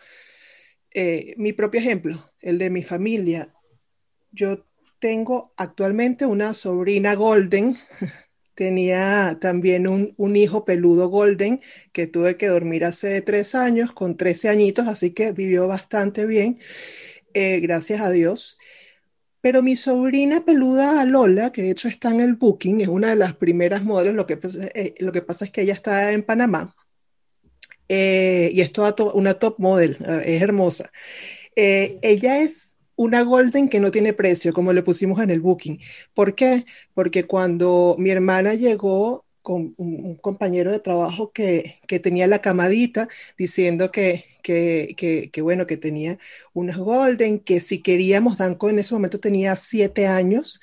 eh, 0.91 1.35
mi 1.37 1.53
propio 1.53 1.79
ejemplo, 1.79 2.31
el 2.39 2.57
de 2.57 2.71
mi 2.71 2.81
familia. 2.81 3.53
Yo 4.31 4.65
tengo 4.97 5.53
actualmente 5.55 6.25
una 6.25 6.55
sobrina 6.55 7.13
golden, 7.13 7.77
tenía 8.55 9.37
también 9.39 9.87
un, 9.87 10.35
hijo 10.35 10.65
peludo 10.65 11.09
golden 11.09 11.61
que 11.91 12.07
tuve 12.07 12.37
que 12.37 12.47
dormir 12.47 12.85
hace 12.85 13.21
tres 13.21 13.53
años, 13.53 13.91
con 13.91 14.17
13 14.17 14.49
añitos, 14.49 14.87
así 14.87 15.11
que 15.11 15.31
vivió 15.31 15.67
bastante 15.67 16.25
bien, 16.25 16.57
eh, 17.35 17.59
gracias 17.59 18.01
a 18.01 18.09
Dios. 18.09 18.57
Pero 19.43 19.61
mi 19.61 19.75
sobrina 19.75 20.45
peluda 20.45 21.03
Lola, 21.03 21.51
que 21.51 21.63
de 21.63 21.71
hecho 21.71 21.89
está 21.89 22.09
en 22.11 22.21
el 22.21 22.35
booking, 22.35 22.79
es 22.79 22.87
una 22.87 23.09
de 23.09 23.17
las 23.17 23.35
primeras 23.35 23.83
modelos, 23.83 24.15
lo 24.15 24.25
que, 24.25 24.39
eh, 24.73 25.21
pasa 25.21 25.43
es 25.43 25.51
que 25.51 25.63
ella 25.63 25.73
está 25.73 26.13
en 26.13 26.23
Panamá 26.23 26.73
eh, 27.89 28.51
y 28.53 28.61
es 28.61 28.71
toda 28.71 28.95
una 29.13 29.33
top 29.33 29.55
model, 29.59 29.97
es 30.23 30.41
hermosa. 30.41 30.89
ella 31.55 32.39
es 32.39 32.77
una 32.95 33.21
golden 33.23 33.67
que 33.67 33.81
no 33.81 33.91
tiene 33.91 34.13
precio, 34.13 34.53
como 34.53 34.71
le 34.71 34.81
pusimos 34.81 35.21
en 35.21 35.29
el 35.29 35.41
booking. 35.41 35.77
¿Por 36.13 36.35
qué? 36.35 36.65
Porque 36.93 37.25
cuando 37.25 37.97
mi 37.99 38.11
hermana 38.11 38.53
llegó 38.53 39.22
con 39.43 39.75
un, 39.77 40.15
compañero 40.15 40.71
de 40.71 40.79
trabajo 40.79 41.31
que, 41.31 41.79
tenía 42.01 42.25
la 42.27 42.41
camadita 42.41 43.07
diciendo 43.37 43.91
que, 43.91 44.25
que, 44.41 45.41
bueno, 45.41 45.67
que 45.67 45.77
tenía 45.77 46.17
unas 46.53 46.77
golden, 46.77 47.39
que 47.39 47.59
si 47.59 47.81
queríamos, 47.81 48.37
Danco 48.37 48.69
en 48.69 48.79
ese 48.79 48.95
momento 48.95 49.19
tenía 49.19 49.55
siete 49.55 50.07
años, 50.07 50.59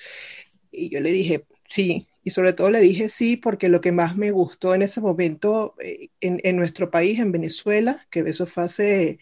y 0.73 0.89
yo 0.91 1.01
le 1.01 1.13
dije, 1.13 1.45
sí, 1.69 2.09
y 2.25 2.31
sobre 2.31 2.53
todo 2.53 2.71
le 2.71 2.81
dije 2.81 3.09
sí 3.09 3.37
porque 3.37 3.69
lo 3.69 3.81
que 3.81 3.93
más 3.93 4.17
me 4.17 4.31
gustó 4.31 4.75
en 4.75 4.83
ese 4.83 5.01
momento 5.01 5.75
eh, 5.81 6.09
en, 6.21 6.41
en, 6.45 6.57
nuestro 6.57 6.91
país, 6.91 7.19
en 7.21 7.33
Venezuela, 7.33 8.07
que 8.11 8.21
eso 8.21 8.47
fue 8.47 8.65
hace 8.65 9.19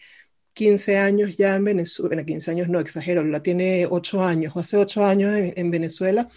15 0.59 0.97
años 0.97 1.37
ya 1.37 1.55
en 1.55 1.63
Venezuela, 1.63 2.25
15 2.25 2.51
años 2.51 2.67
no 2.67 2.81
exagero, 2.81 3.23
la 3.23 3.41
tiene 3.41 3.87
8 3.89 4.23
años, 4.23 4.57
hace 4.57 4.75
8 4.75 5.05
años 5.05 5.31
en, 5.33 5.71
Venezuela, 5.71 6.27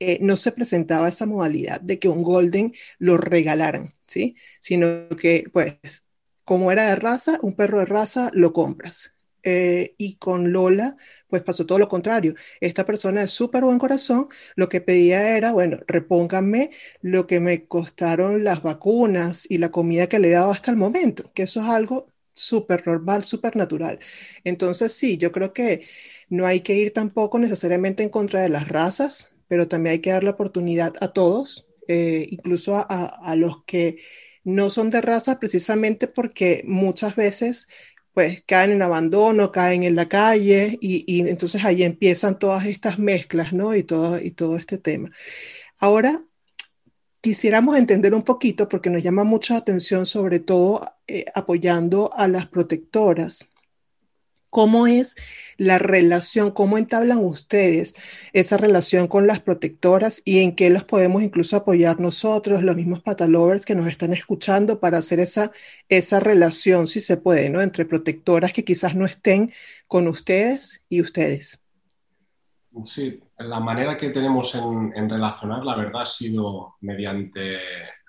eh, 0.00 0.18
no 0.20 0.36
se 0.36 0.52
presentaba 0.52 1.08
esa 1.08 1.26
modalidad 1.26 1.80
de 1.80 1.98
que 1.98 2.08
un 2.08 2.22
golden 2.22 2.72
lo 2.98 3.16
regalaran, 3.16 3.88
¿sí? 4.06 4.36
Sino 4.60 5.08
que, 5.10 5.44
pues, 5.52 6.04
como 6.44 6.70
era 6.72 6.88
de 6.88 6.96
raza, 6.96 7.38
un 7.42 7.54
perro 7.56 7.78
de 7.80 7.86
raza 7.86 8.30
lo 8.34 8.52
compras. 8.52 9.12
Eh, 9.46 9.94
y 9.98 10.16
con 10.16 10.52
Lola, 10.52 10.96
pues 11.28 11.42
pasó 11.42 11.66
todo 11.66 11.78
lo 11.78 11.88
contrario. 11.88 12.34
Esta 12.60 12.86
persona 12.86 13.22
es 13.22 13.30
súper 13.30 13.62
buen 13.64 13.78
corazón, 13.78 14.26
lo 14.56 14.68
que 14.70 14.80
pedía 14.80 15.36
era, 15.36 15.52
bueno, 15.52 15.78
repónganme 15.86 16.70
lo 17.02 17.26
que 17.26 17.40
me 17.40 17.66
costaron 17.66 18.42
las 18.44 18.62
vacunas 18.62 19.46
y 19.50 19.58
la 19.58 19.70
comida 19.70 20.08
que 20.08 20.18
le 20.18 20.28
he 20.28 20.30
dado 20.32 20.50
hasta 20.50 20.70
el 20.70 20.78
momento, 20.78 21.30
que 21.34 21.42
eso 21.42 21.60
es 21.60 21.68
algo 21.68 22.06
súper 22.32 22.86
normal, 22.86 23.24
súper 23.24 23.54
natural. 23.56 23.98
Entonces, 24.44 24.92
sí, 24.94 25.18
yo 25.18 25.30
creo 25.32 25.52
que 25.52 25.86
no 26.30 26.46
hay 26.46 26.60
que 26.60 26.74
ir 26.76 26.92
tampoco 26.92 27.38
necesariamente 27.38 28.02
en 28.02 28.08
contra 28.10 28.40
de 28.40 28.48
las 28.48 28.68
razas, 28.68 29.33
pero 29.48 29.68
también 29.68 29.94
hay 29.94 30.00
que 30.00 30.10
dar 30.10 30.24
la 30.24 30.30
oportunidad 30.30 30.94
a 31.00 31.08
todos, 31.08 31.66
eh, 31.88 32.26
incluso 32.30 32.76
a, 32.76 33.34
los 33.36 33.64
que 33.64 33.98
no 34.44 34.70
son 34.70 34.90
de 34.90 35.00
raza, 35.00 35.38
precisamente 35.38 36.06
porque 36.08 36.62
muchas 36.66 37.16
veces 37.16 37.68
pues 38.12 38.44
caen 38.46 38.70
en 38.70 38.82
abandono, 38.82 39.50
caen 39.50 39.82
en 39.82 39.96
la 39.96 40.08
calle 40.08 40.78
y, 40.80 41.04
y 41.06 41.28
entonces 41.28 41.64
ahí 41.64 41.82
empiezan 41.82 42.38
todas 42.38 42.64
estas 42.66 42.98
mezclas, 42.98 43.52
¿no? 43.52 43.74
Y 43.74 43.82
todo, 43.82 44.20
y 44.20 44.30
todo 44.30 44.56
este 44.56 44.78
tema. 44.78 45.10
Ahora, 45.78 46.22
quisiéramos 47.24 47.76
entender 47.78 48.14
un 48.14 48.22
poquito, 48.22 48.68
porque 48.68 48.90
nos 48.90 49.02
llama 49.02 49.24
mucha 49.24 49.56
atención, 49.56 50.04
sobre 50.04 50.40
todo 50.40 50.84
eh, 51.06 51.24
apoyando 51.34 52.12
a 52.14 52.28
las 52.28 52.48
protectoras. 52.48 53.48
¿Cómo 54.54 54.86
es 54.86 55.16
la 55.56 55.78
relación, 55.78 56.52
cómo 56.52 56.78
entablan 56.78 57.18
ustedes 57.18 57.96
esa 58.32 58.56
relación 58.56 59.08
con 59.08 59.26
las 59.26 59.40
protectoras 59.40 60.22
y 60.24 60.38
en 60.38 60.54
qué 60.54 60.70
los 60.70 60.84
podemos 60.84 61.24
incluso 61.24 61.56
apoyar 61.56 61.98
nosotros, 61.98 62.62
los 62.62 62.76
mismos 62.76 63.02
patalovers 63.02 63.66
que 63.66 63.74
nos 63.74 63.88
están 63.88 64.12
escuchando 64.12 64.78
para 64.78 64.98
hacer 64.98 65.18
esa, 65.18 65.50
esa 65.88 66.20
relación, 66.20 66.86
si 66.86 67.00
se 67.00 67.16
puede, 67.16 67.50
¿no? 67.50 67.62
Entre 67.62 67.84
protectoras 67.84 68.52
que 68.52 68.64
quizás 68.64 68.94
no 68.94 69.04
estén 69.04 69.52
con 69.88 70.06
ustedes 70.06 70.84
y 70.88 71.00
ustedes. 71.00 71.60
Sí, 72.84 73.20
la 73.38 73.58
manera 73.58 73.96
que 73.96 74.10
tenemos 74.10 74.54
en, 74.54 75.10
relacionar, 75.10 75.64
la 75.64 75.74
verdad, 75.74 76.02
ha 76.02 76.06
sido 76.06 76.76
mediante 76.82 77.58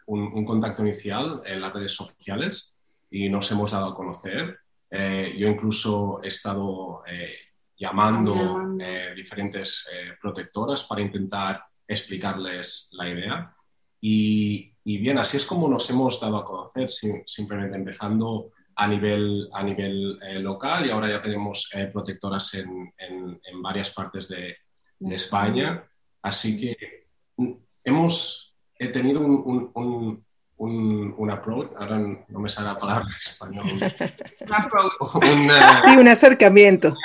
un, 0.06 0.46
contacto 0.46 0.84
inicial 0.84 1.42
en 1.44 1.62
las 1.62 1.74
redes 1.74 1.94
sociales 1.94 2.76
y 3.10 3.30
nos 3.30 3.52
hemos 3.52 3.72
dado 3.72 3.88
a 3.88 3.96
conocer. 3.96 4.60
Eh, 4.90 5.36
yo 5.38 5.48
incluso 5.48 6.22
he 6.24 6.28
estado 6.28 7.04
eh, 7.08 7.36
llamando 7.78 8.78
eh, 8.80 9.14
diferentes 9.16 9.88
protectoras 10.22 10.84
para 10.84 11.02
intentar 11.02 11.64
explicarles 11.88 12.90
la 12.94 13.10
idea. 13.10 13.54
Y, 14.02 14.72
bien, 14.84 15.18
así 15.18 15.38
es 15.38 15.46
como 15.46 15.68
nos 15.68 15.90
hemos 15.90 16.20
dado 16.20 16.38
a 16.38 16.46
conocer, 16.46 16.90
simplemente 17.26 17.76
empezando 17.76 18.52
a 18.76 18.88
nivel, 18.88 19.50
a 19.52 19.64
nivel 19.64 20.20
local 20.44 20.86
y 20.86 20.92
ahora 20.92 21.10
ya 21.10 21.22
tenemos 21.22 21.70
protectoras 21.92 22.54
en, 22.56 22.94
en 22.98 23.62
varias 23.62 23.92
partes 23.92 24.28
de, 24.28 24.58
de 25.00 25.14
España. 25.14 25.84
Así 26.22 26.60
que 26.60 27.08
mm, 27.38 27.54
hemos 27.84 28.56
he 28.78 28.88
tenido 28.90 29.22
un, 29.22 29.42
un, 29.46 29.72
un, 29.74 30.25
un, 30.58 31.30
approach, 31.32 31.72
ahora 31.78 31.98
no 31.98 32.40
me 32.40 32.50
sale 32.50 32.68
la 32.68 32.80
palabra 32.80 33.06
en 33.06 33.16
español. 33.16 33.66
un 34.42 34.54
approach. 34.54 34.92
sí, 35.22 35.98
un 35.98 36.08
acercamiento. 36.08 36.96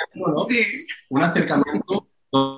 Sí. 0.49 0.65
Un 1.09 1.23
acercamiento. 1.23 2.07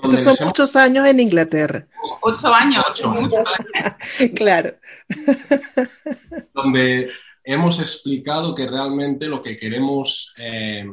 Esos 0.03 0.37
son 0.37 0.47
muchos 0.47 0.75
años 0.75 1.05
en 1.07 1.19
Inglaterra. 1.19 1.87
Ocho 2.21 2.53
años. 2.53 2.85
claro. 4.35 4.75
Donde 6.53 7.09
hemos 7.43 7.79
explicado 7.79 8.53
que 8.53 8.67
realmente 8.67 9.27
lo 9.27 9.41
que 9.41 9.57
queremos 9.57 10.35
eh, 10.37 10.85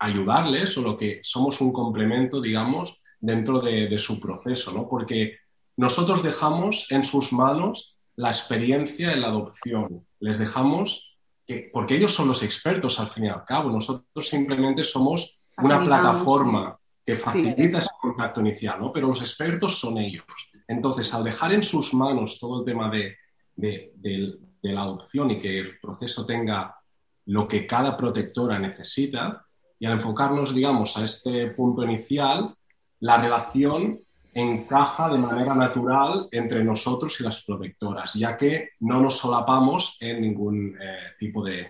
ayudarles 0.00 0.76
o 0.76 0.82
lo 0.82 0.96
que 0.96 1.20
somos 1.22 1.60
un 1.60 1.72
complemento, 1.72 2.40
digamos, 2.40 3.00
dentro 3.20 3.60
de, 3.60 3.96
su 3.98 4.18
proceso, 4.18 4.72
¿no? 4.72 4.88
Porque 4.88 5.36
nosotros 5.76 6.22
dejamos 6.22 6.90
en 6.90 7.04
sus 7.04 7.32
manos 7.32 7.96
la 8.20 8.28
experiencia 8.28 9.12
en 9.12 9.22
la 9.22 9.28
adopción, 9.28 10.06
les 10.20 10.38
dejamos 10.38 11.16
que, 11.46 11.70
porque 11.72 11.96
ellos 11.96 12.12
son 12.12 12.28
los 12.28 12.42
expertos 12.42 13.00
al 13.00 13.08
fin 13.08 13.24
y 13.24 13.28
al 13.28 13.44
cabo, 13.44 13.70
nosotros 13.70 14.28
simplemente 14.28 14.84
somos 14.84 15.50
una 15.56 15.82
plataforma 15.82 16.78
que 17.04 17.16
facilita 17.16 17.78
ese 17.80 17.90
contacto 17.98 18.40
inicial, 18.40 18.78
¿no? 18.78 18.92
Pero 18.92 19.08
los 19.08 19.20
expertos 19.20 19.78
son 19.78 19.96
ellos. 19.96 20.26
Entonces, 20.68 21.12
al 21.14 21.24
dejar 21.24 21.54
en 21.54 21.62
sus 21.62 21.94
manos 21.94 22.38
todo 22.38 22.60
el 22.60 22.66
tema 22.66 22.90
de, 22.90 23.16
de 23.56 24.38
la 24.62 24.82
adopción 24.82 25.30
y 25.30 25.38
que 25.38 25.58
el 25.58 25.80
proceso 25.80 26.26
tenga 26.26 26.76
lo 27.24 27.48
que 27.48 27.66
cada 27.66 27.96
protectora 27.96 28.58
necesita, 28.58 29.46
y 29.78 29.86
al 29.86 29.92
enfocarnos, 29.92 30.54
digamos, 30.54 30.98
a 30.98 31.04
este 31.06 31.48
punto 31.52 31.82
inicial, 31.84 32.54
la 33.00 33.16
relación 33.16 33.98
encaja 34.34 35.08
de 35.08 35.18
manera 35.18 35.54
natural 35.54 36.28
entre 36.30 36.64
nosotros 36.64 37.20
y 37.20 37.24
las 37.24 37.42
protectoras, 37.42 38.14
ya 38.14 38.36
que 38.36 38.70
no 38.80 39.00
nos 39.00 39.18
solapamos 39.18 39.96
en 40.00 40.20
ningún 40.20 40.76
eh, 40.80 41.14
tipo 41.18 41.44
de, 41.44 41.68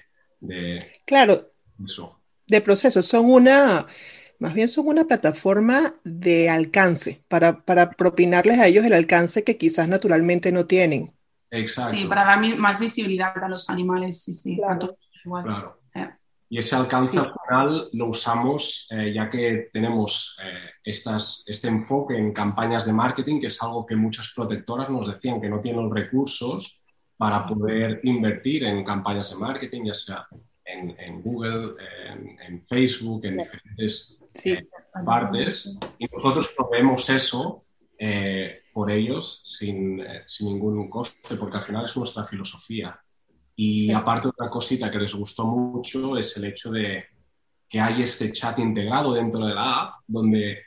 Claro. 1.06 1.52
De 2.46 2.60
proceso. 2.60 3.02
Son 3.02 3.26
una, 3.26 3.86
más 4.38 4.54
bien 4.54 4.68
son 4.68 4.88
una 4.88 5.04
plataforma 5.04 5.94
de 6.04 6.48
alcance 6.48 7.22
para, 7.28 7.62
propinarles 7.92 8.58
a 8.58 8.66
ellos 8.66 8.84
el 8.84 8.92
alcance 8.92 9.44
que 9.44 9.56
quizás 9.56 9.88
naturalmente 9.88 10.52
no 10.52 10.66
tienen. 10.66 11.12
Exacto. 11.50 11.96
Sí, 11.96 12.06
para 12.06 12.24
dar 12.24 12.56
más 12.56 12.78
visibilidad 12.78 13.36
a 13.42 13.48
los 13.48 13.68
animales, 13.70 14.22
sí, 14.22 14.32
sí. 14.32 14.56
Claro. 14.56 15.79
Y 16.52 16.58
ese 16.58 16.74
alcance 16.74 17.16
al 17.16 17.32
final 17.32 17.88
lo 17.92 18.06
usamos 18.06 18.88
eh, 18.90 19.12
ya 19.14 19.30
que 19.30 19.70
tenemos 19.72 20.36
eh, 20.42 20.70
estas, 20.82 21.44
este 21.46 21.68
enfoque 21.68 22.16
en 22.16 22.32
campañas 22.32 22.84
de 22.86 22.92
marketing, 22.92 23.38
que 23.38 23.46
es 23.46 23.62
algo 23.62 23.86
que 23.86 23.94
muchas 23.94 24.32
protectoras 24.34 24.90
nos 24.90 25.06
decían 25.06 25.40
que 25.40 25.48
no 25.48 25.60
tienen 25.60 25.84
los 25.84 25.94
recursos 25.94 26.82
para 27.16 27.46
poder 27.46 28.00
invertir 28.02 28.64
en 28.64 28.84
campañas 28.84 29.30
de 29.30 29.36
marketing, 29.36 29.84
ya 29.84 29.94
sea 29.94 30.26
en, 30.64 31.22
Google, 31.22 31.76
en, 32.48 32.66
Facebook, 32.66 33.24
en 33.26 33.36
diferentes 33.36 34.18
eh, 34.44 34.66
partes. 35.04 35.72
Y 35.98 36.06
nosotros 36.06 36.52
proveemos 36.56 37.08
eso 37.10 37.64
por 38.72 38.90
ellos 38.90 39.42
sin, 39.44 40.02
sin 40.26 40.48
ningún 40.48 40.90
coste, 40.90 41.36
porque 41.36 41.58
al 41.58 41.62
final 41.62 41.84
es 41.84 41.96
nuestra 41.96 42.24
filosofía. 42.24 42.98
Y 43.62 43.92
aparte 43.92 44.28
otra 44.28 44.48
cosita 44.48 44.90
que 44.90 45.00
les 45.00 45.14
gustó 45.14 45.44
mucho 45.44 46.16
es 46.16 46.34
el 46.38 46.46
hecho 46.46 46.70
de 46.70 47.04
que 47.68 47.78
hay 47.78 48.00
este 48.00 48.32
chat 48.32 48.58
integrado 48.58 49.12
dentro 49.12 49.44
de 49.44 49.54
la 49.54 49.82
app 49.82 49.94
donde 50.06 50.62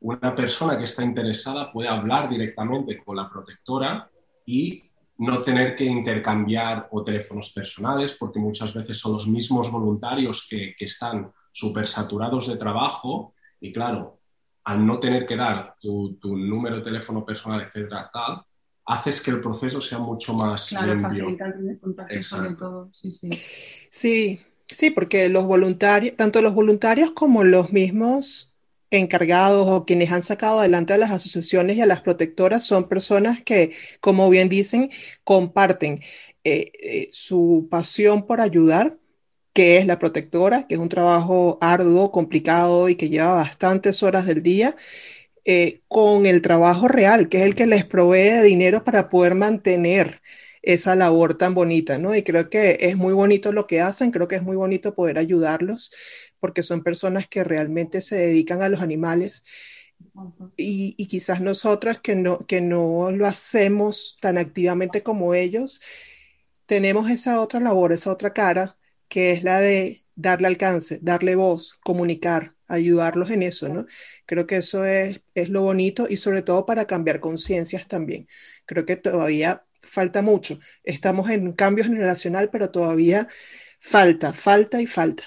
una 0.00 0.34
persona 0.34 0.76
que 0.76 0.82
está 0.82 1.04
interesada 1.04 1.70
puede 1.70 1.88
hablar 1.88 2.28
directamente 2.28 2.98
con 2.98 3.14
la 3.14 3.30
protectora 3.30 4.10
y 4.44 4.82
no 5.18 5.40
tener 5.42 5.76
que 5.76 5.84
intercambiar 5.84 6.88
o 6.90 7.04
teléfonos 7.04 7.52
personales, 7.52 8.16
porque 8.18 8.40
muchas 8.40 8.74
veces 8.74 8.98
son 8.98 9.12
los 9.12 9.28
mismos 9.28 9.70
voluntarios 9.70 10.44
que, 10.50 10.74
que 10.76 10.86
están 10.86 11.30
súper 11.52 11.86
saturados 11.86 12.48
de 12.48 12.56
trabajo. 12.56 13.34
Y 13.60 13.72
claro, 13.72 14.18
al 14.64 14.84
no 14.84 14.98
tener 14.98 15.24
que 15.24 15.36
dar 15.36 15.76
tu, 15.80 16.18
tu 16.20 16.36
número 16.36 16.78
de 16.78 16.82
teléfono 16.82 17.24
personal, 17.24 17.60
etcétera, 17.60 18.10
tal, 18.12 18.42
haces 18.86 19.20
que 19.20 19.30
el 19.30 19.40
proceso 19.40 19.80
sea 19.80 19.98
mucho 19.98 20.34
más 20.34 20.68
claro, 20.68 20.98
facilitar 21.00 21.54
el 21.56 21.78
contacto 21.78 22.22
sobre 22.22 22.54
todo, 22.54 22.88
sí, 22.92 23.10
sí. 23.10 23.30
Sí, 23.90 24.40
sí, 24.68 24.90
porque 24.90 25.28
los 25.28 25.44
voluntarios, 25.44 26.16
tanto 26.16 26.42
los 26.42 26.54
voluntarios 26.54 27.12
como 27.12 27.44
los 27.44 27.72
mismos 27.72 28.56
encargados 28.90 29.68
o 29.68 29.86
quienes 29.86 30.12
han 30.12 30.22
sacado 30.22 30.60
adelante 30.60 30.92
a 30.92 30.98
las 30.98 31.10
asociaciones 31.10 31.76
y 31.76 31.80
a 31.80 31.86
las 31.86 32.02
protectoras 32.02 32.64
son 32.64 32.88
personas 32.88 33.42
que, 33.42 33.74
como 34.00 34.28
bien 34.28 34.48
dicen, 34.48 34.90
comparten 35.24 36.02
eh, 36.44 36.72
eh, 36.80 37.08
su 37.10 37.68
pasión 37.70 38.26
por 38.26 38.40
ayudar, 38.40 38.98
que 39.54 39.78
es 39.78 39.86
la 39.86 39.98
protectora, 39.98 40.66
que 40.66 40.74
es 40.74 40.80
un 40.80 40.88
trabajo 40.88 41.58
arduo, 41.60 42.10
complicado 42.12 42.88
y 42.88 42.96
que 42.96 43.08
lleva 43.08 43.34
bastantes 43.34 44.02
horas 44.02 44.26
del 44.26 44.42
día, 44.42 44.76
eh, 45.44 45.82
con 45.88 46.26
el 46.26 46.42
trabajo 46.42 46.88
real, 46.88 47.28
que 47.28 47.38
es 47.38 47.44
el 47.46 47.54
que 47.54 47.66
les 47.66 47.84
provee 47.84 48.30
de 48.30 48.42
dinero 48.42 48.84
para 48.84 49.08
poder 49.08 49.34
mantener 49.34 50.22
esa 50.62 50.94
labor 50.94 51.36
tan 51.36 51.54
bonita, 51.54 51.98
¿no? 51.98 52.14
Y 52.14 52.22
creo 52.22 52.48
que 52.48 52.78
es 52.80 52.96
muy 52.96 53.12
bonito 53.12 53.52
lo 53.52 53.66
que 53.66 53.80
hacen, 53.80 54.12
creo 54.12 54.28
que 54.28 54.36
es 54.36 54.42
muy 54.42 54.56
bonito 54.56 54.94
poder 54.94 55.18
ayudarlos, 55.18 55.92
porque 56.38 56.62
son 56.62 56.82
personas 56.84 57.26
que 57.26 57.44
realmente 57.44 58.00
se 58.00 58.16
dedican 58.16 58.62
a 58.62 58.68
los 58.68 58.80
animales. 58.80 59.44
Y, 60.56 60.94
y, 60.98 61.06
quizás 61.06 61.40
nosotras 61.40 62.00
que 62.00 62.14
no, 62.16 62.46
que 62.46 62.60
no 62.60 63.10
lo 63.12 63.26
hacemos 63.26 64.18
tan 64.20 64.36
activamente 64.38 65.02
como 65.02 65.34
ellos, 65.34 65.80
tenemos 66.66 67.10
esa 67.10 67.40
otra 67.40 67.60
labor, 67.60 67.92
esa 67.92 68.10
otra 68.10 68.32
cara, 68.32 68.76
que 69.08 69.32
es 69.32 69.42
la 69.44 69.60
de 69.60 70.04
darle 70.14 70.48
alcance, 70.48 70.98
darle 71.02 71.36
voz, 71.36 71.74
comunicar, 71.84 72.54
ayudarlos 72.72 73.30
en 73.30 73.42
eso, 73.42 73.68
¿no? 73.68 73.86
Creo 74.26 74.46
que 74.46 74.56
eso 74.56 74.84
es, 74.84 75.20
es 75.34 75.48
lo 75.48 75.62
bonito 75.62 76.06
y 76.08 76.16
sobre 76.16 76.42
todo 76.42 76.64
para 76.66 76.86
cambiar 76.86 77.20
conciencias 77.20 77.86
también. 77.86 78.28
Creo 78.66 78.86
que 78.86 78.96
todavía 78.96 79.64
falta 79.82 80.22
mucho. 80.22 80.58
Estamos 80.82 81.30
en 81.30 81.52
cambio 81.52 81.84
generacional, 81.84 82.50
pero 82.50 82.70
todavía 82.70 83.28
falta, 83.80 84.32
falta 84.32 84.80
y 84.80 84.86
falta. 84.86 85.24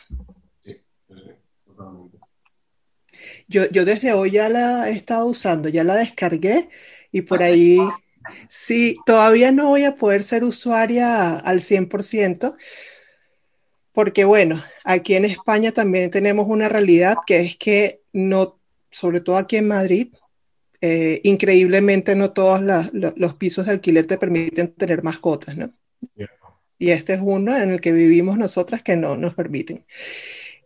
Yo, 3.48 3.70
yo 3.70 3.86
desde 3.86 4.14
hoy 4.14 4.32
ya 4.32 4.50
la 4.50 4.90
he 4.90 4.94
estado 4.94 5.28
usando, 5.28 5.70
ya 5.70 5.84
la 5.84 5.96
descargué 5.96 6.70
y 7.12 7.22
por 7.22 7.44
ahí, 7.44 7.80
sí, 8.50 8.98
todavía 9.06 9.52
no 9.52 9.68
voy 9.68 9.84
a 9.84 9.96
poder 9.96 10.24
ser 10.24 10.44
usuaria 10.44 11.38
al 11.38 11.62
100%, 11.62 12.56
porque 13.96 14.26
bueno, 14.26 14.62
aquí 14.84 15.16
en 15.16 15.26
España 15.26 15.72
también 15.72 16.12
tenemos 16.12 16.46
una 16.48 16.68
realidad 16.68 17.16
que 17.26 17.40
es 17.40 17.56
que 17.56 18.02
no, 18.12 18.60
sobre 18.92 19.22
todo 19.22 19.38
aquí 19.38 19.56
en 19.56 19.70
Madrid, 19.70 20.14
eh, 20.82 21.22
increíblemente 21.24 22.14
no 22.14 22.34
todos 22.34 22.62
los 22.62 23.34
pisos 23.36 23.66
de 23.66 23.72
alquiler 23.72 24.06
te 24.06 24.18
permiten 24.18 24.74
tener 24.74 25.02
mascotas, 25.02 25.56
¿no? 25.56 25.74
Y 26.78 26.90
este 26.92 27.14
es 27.14 27.22
uno 27.24 27.58
en 27.58 27.72
el 27.72 27.80
que 27.80 27.94
vivimos 27.94 28.38
nosotras 28.38 28.84
que 28.84 28.98
no 28.98 29.16
nos 29.16 29.34
permiten. 29.34 29.86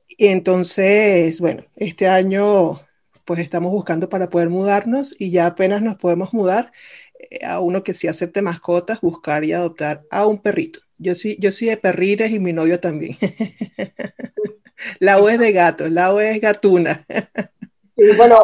Y 0.08 0.28
entonces, 0.28 1.40
bueno, 1.40 1.66
este 1.76 2.08
año 2.08 2.82
pues 3.26 3.42
estamos 3.42 3.72
buscando 3.72 4.10
para 4.10 4.32
poder 4.32 4.50
mudarnos 4.50 5.16
y 5.20 5.30
ya 5.30 5.46
apenas 5.46 5.84
nos 5.84 5.98
podemos 5.98 6.34
mudar 6.34 6.72
a 7.44 7.60
uno 7.60 7.84
que 7.84 7.94
sí 7.94 8.08
acepte 8.08 8.42
mascotas, 8.42 9.02
buscar 9.02 9.44
y 9.44 9.54
adoptar 9.54 10.04
a 10.10 10.26
un 10.26 10.42
perrito. 10.42 10.80
Yo 10.98 11.16
sí, 11.16 11.38
yo 11.40 11.52
sí 11.52 11.66
de 11.66 11.78
perrires 11.78 12.32
y 12.32 12.40
mi 12.40 12.54
novio 12.54 12.80
también. 12.80 13.18
la 15.00 15.18
O 15.20 15.30
es 15.30 15.40
de 15.40 15.52
gato, 15.52 15.88
la 15.88 16.14
O 16.14 16.20
es 16.20 16.40
gatuna. 16.42 17.06
Sí, 17.96 18.06
bueno, 18.18 18.40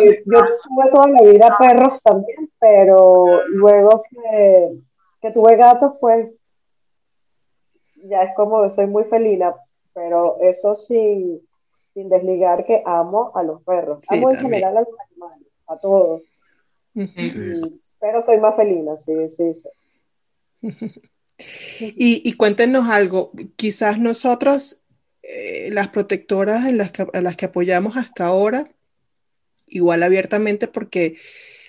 eh, 0.00 0.22
yo 0.26 0.40
tuve 0.40 0.90
toda 0.90 1.08
la 1.08 1.22
vida 1.22 1.56
perros 1.58 1.98
también, 2.02 2.50
pero 2.58 3.42
luego 3.48 4.02
que, 4.10 4.68
que 5.20 5.30
tuve 5.30 5.56
gatos, 5.56 5.94
pues 6.00 6.28
ya 8.04 8.22
es 8.22 8.34
como 8.36 8.68
soy 8.74 8.86
muy 8.86 9.04
felina, 9.04 9.54
pero 9.94 10.38
eso 10.40 10.74
sin, 10.74 11.40
sin 11.94 12.08
desligar 12.08 12.64
que 12.64 12.82
amo 12.84 13.32
a 13.34 13.42
los 13.42 13.62
perros. 13.62 14.02
amo 14.08 14.30
en 14.30 14.36
general 14.38 14.76
a 14.76 14.80
los 14.80 14.94
animales, 15.10 15.48
a 15.66 15.78
todos. 15.78 16.22
Pero 18.02 18.24
soy 18.26 18.38
más 18.38 18.56
felina, 18.56 18.96
sí, 19.06 19.12
sí. 19.36 19.54
sí. 21.38 21.94
Y, 21.96 22.32
cuéntenos 22.34 22.88
algo, 22.88 23.30
quizás 23.54 23.98
nosotros, 23.98 24.82
eh, 25.22 25.70
las 25.70 25.88
protectoras 25.88 26.66
en 26.66 26.78
las 26.78 26.90
que, 26.90 27.06
a 27.12 27.20
las 27.20 27.36
que 27.36 27.46
apoyamos 27.46 27.96
hasta 27.96 28.26
ahora, 28.26 28.68
igual 29.66 30.02
abiertamente 30.02 30.66
porque 30.66 31.16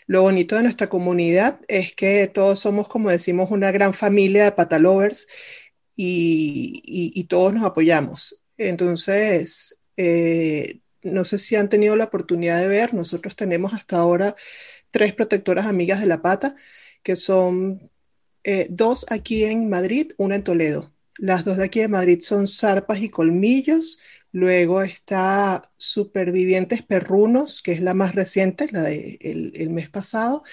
lo 0.08 0.24
bonito 0.24 0.56
de 0.56 0.63
nuestra 0.63 0.89
comunidad 0.89 1.60
es 1.67 1.93
que 1.93 2.28
todos 2.28 2.60
somos, 2.60 2.88
como 2.88 3.12
decimos, 3.12 3.52
una 3.52 3.72
gran 3.72 3.93
familia 3.93 4.43
de 4.43 4.52
patalovers 4.54 5.28
y, 5.96 6.82
y, 6.84 7.24
todos 7.26 7.54
nos 7.54 7.63
apoyamos. 7.63 8.41
Entonces, 8.58 9.80
eh, 9.98 10.80
no 11.04 11.26
sé 11.26 11.38
si 11.38 11.56
han 11.56 11.69
tenido 11.69 11.96
la 11.96 12.06
oportunidad 12.06 12.60
de 12.60 12.67
ver, 12.67 12.93
nosotros 12.96 13.36
tenemos 13.36 13.74
hasta 13.74 13.98
ahora 13.98 14.36
tres 14.93 15.12
protectoras 15.13 15.65
amigas 15.65 15.99
de 15.99 16.06
la 16.06 16.21
pata, 16.21 16.56
que 17.01 17.15
son 17.15 17.89
eh, 18.43 18.67
dos 18.69 19.06
aquí 19.10 19.43
en 19.43 19.67
Madrid, 19.69 20.13
una 20.17 20.36
en 20.36 20.43
Toledo. 20.43 20.93
Las 21.17 21.43
dos 21.43 21.58
de 21.58 21.65
aquí 21.65 21.79
de 21.79 21.88
Madrid 21.88 22.21
son 22.21 22.47
Zarpas 22.47 23.01
y 23.01 23.10
Colmillos. 23.10 23.99
Luego 24.32 24.84
está 24.84 25.71
Supervivientes 25.77 26.84
Perrunos, 26.84 27.62
que 27.62 27.71
es 27.71 27.82
la 27.82 27.93
más 27.93 28.13
reciente, 28.13 28.67
la 28.71 28.84
del 28.84 29.19
de 29.19 29.51
el 29.56 29.69
mes 29.71 29.89
pasado. 29.89 30.43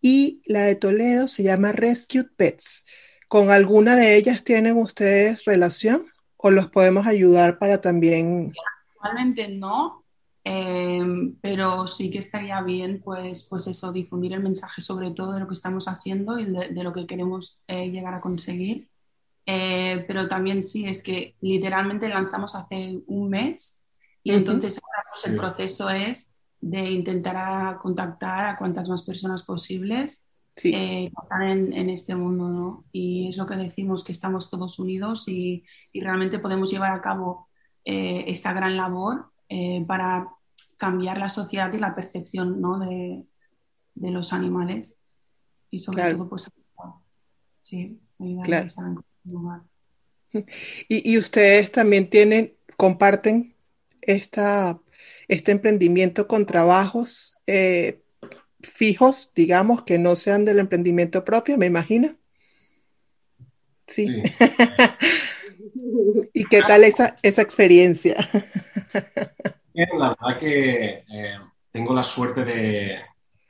Y 0.00 0.42
la 0.44 0.62
de 0.62 0.74
Toledo 0.74 1.28
se 1.28 1.44
llama 1.44 1.72
Rescued 1.72 2.26
Pets. 2.36 2.84
¿Con 3.28 3.50
alguna 3.50 3.94
de 3.94 4.16
ellas 4.16 4.42
tienen 4.42 4.76
ustedes 4.76 5.44
relación 5.44 6.04
o 6.36 6.50
los 6.50 6.68
podemos 6.68 7.06
ayudar 7.06 7.58
para 7.58 7.80
también? 7.80 8.52
Actualmente 8.94 9.48
no, 9.48 10.04
Em, 10.50 11.36
pero 11.42 11.86
sí 11.86 12.10
que 12.10 12.20
estaría 12.20 12.58
bien, 12.62 13.02
pues, 13.04 13.44
pues 13.44 13.66
eso, 13.66 13.92
difundir 13.92 14.32
el 14.32 14.42
mensaje 14.42 14.80
sobre 14.80 15.10
todo 15.10 15.32
de 15.32 15.40
lo 15.40 15.46
que 15.46 15.52
estamos 15.52 15.88
haciendo 15.88 16.38
y 16.38 16.46
de, 16.46 16.82
lo 16.82 16.94
que 16.94 17.06
queremos 17.06 17.62
eh, 17.68 17.90
llegar 17.90 18.14
a 18.14 18.22
conseguir. 18.22 18.88
Eh, 19.44 20.06
pero 20.08 20.26
también 20.26 20.64
sí, 20.64 20.86
es 20.86 21.02
que 21.02 21.36
literalmente 21.42 22.08
lanzamos 22.08 22.54
hace 22.54 22.98
un 23.08 23.28
mes 23.28 23.84
y 24.22 24.32
entonces 24.32 24.80
ahora 24.82 25.08
pues, 25.10 25.26
el 25.26 25.36
proceso 25.36 25.90
es 25.90 26.32
de 26.62 26.92
intentar 26.92 27.76
contactar 27.78 28.46
a 28.46 28.56
cuantas 28.56 28.88
más 28.88 29.02
personas 29.02 29.42
posibles 29.42 30.30
sí. 30.56 30.72
eh, 30.74 31.12
que 31.14 31.22
están 31.22 31.42
en, 31.42 31.72
en, 31.74 31.90
este 31.90 32.14
mundo, 32.14 32.48
¿no? 32.48 32.84
Y 32.90 33.28
es 33.28 33.36
lo 33.36 33.46
que 33.46 33.56
decimos, 33.56 34.02
que 34.02 34.12
estamos 34.12 34.48
todos 34.48 34.78
unidos 34.78 35.28
y, 35.28 35.64
y 35.92 36.00
realmente 36.00 36.38
podemos 36.38 36.70
llevar 36.70 36.92
a 36.92 37.02
cabo 37.02 37.48
eh, 37.84 38.24
esta 38.28 38.54
gran 38.54 38.78
labor 38.78 39.30
eh, 39.50 39.84
para 39.86 40.28
cambiar 40.78 41.18
la 41.18 41.28
sociedad 41.28 41.72
y 41.72 41.78
la 41.78 41.94
percepción 41.94 42.60
¿no? 42.60 42.78
de, 42.78 43.24
de, 43.94 44.10
los 44.10 44.32
animales 44.32 45.00
y 45.70 45.80
sobre 45.80 46.10
todo 46.10 46.28
pues 46.28 46.50
sí, 47.58 48.00
claro. 48.44 48.66
y, 50.88 51.12
y, 51.12 51.18
ustedes 51.18 51.72
también 51.72 52.08
tienen, 52.08 52.54
comparten 52.76 53.54
esta, 54.00 54.80
este 55.26 55.52
emprendimiento 55.52 56.28
con 56.28 56.46
trabajos 56.46 57.36
eh, 57.46 58.02
fijos, 58.60 59.32
digamos, 59.34 59.82
que 59.82 59.98
no 59.98 60.16
sean 60.16 60.44
del 60.44 60.58
emprendimiento 60.58 61.24
propio, 61.24 61.58
me 61.58 61.66
imagino. 61.66 62.16
Sí. 63.86 64.06
sí. 64.06 64.22
¿Y 66.32 66.44
qué 66.44 66.62
tal 66.62 66.84
esa, 66.84 67.16
esa 67.22 67.42
experiencia? 67.42 68.16
Bien, 69.78 69.90
la 69.96 70.08
verdad 70.08 70.40
que 70.40 71.04
eh, 71.08 71.38
tengo 71.70 71.94
la 71.94 72.02
suerte 72.02 72.44
de, 72.44 72.98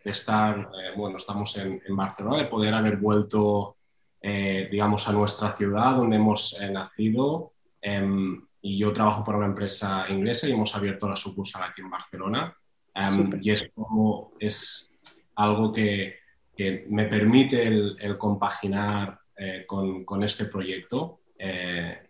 estar, 0.04 0.58
eh, 0.58 0.92
bueno, 0.94 1.16
estamos 1.16 1.56
en, 1.56 1.80
Barcelona, 1.96 2.36
de 2.36 2.44
poder 2.44 2.74
haber 2.74 2.98
vuelto, 2.98 3.78
eh, 4.20 4.68
digamos, 4.70 5.08
a 5.08 5.12
nuestra 5.12 5.56
ciudad 5.56 5.96
donde 5.96 6.16
hemos 6.16 6.60
nacido. 6.70 7.54
Em, 7.80 8.46
y 8.60 8.76
yo 8.76 8.92
trabajo 8.92 9.24
para 9.24 9.38
una 9.38 9.46
empresa 9.46 10.04
inglesa 10.10 10.46
y 10.46 10.52
hemos 10.52 10.76
abierto 10.76 11.08
la 11.08 11.16
sucursal 11.16 11.62
aquí 11.62 11.80
en 11.80 11.88
Barcelona. 11.88 12.54
Em, 12.94 13.30
y 13.40 13.50
es 13.50 13.70
como, 13.74 14.32
es 14.38 14.90
algo 15.36 15.72
que, 15.72 16.18
que 16.54 16.84
me 16.90 17.06
permite 17.06 17.66
el, 17.66 18.18
compaginar 18.18 19.18
con, 19.66 20.04
con, 20.04 20.22
este 20.22 20.44
proyecto 20.44 21.20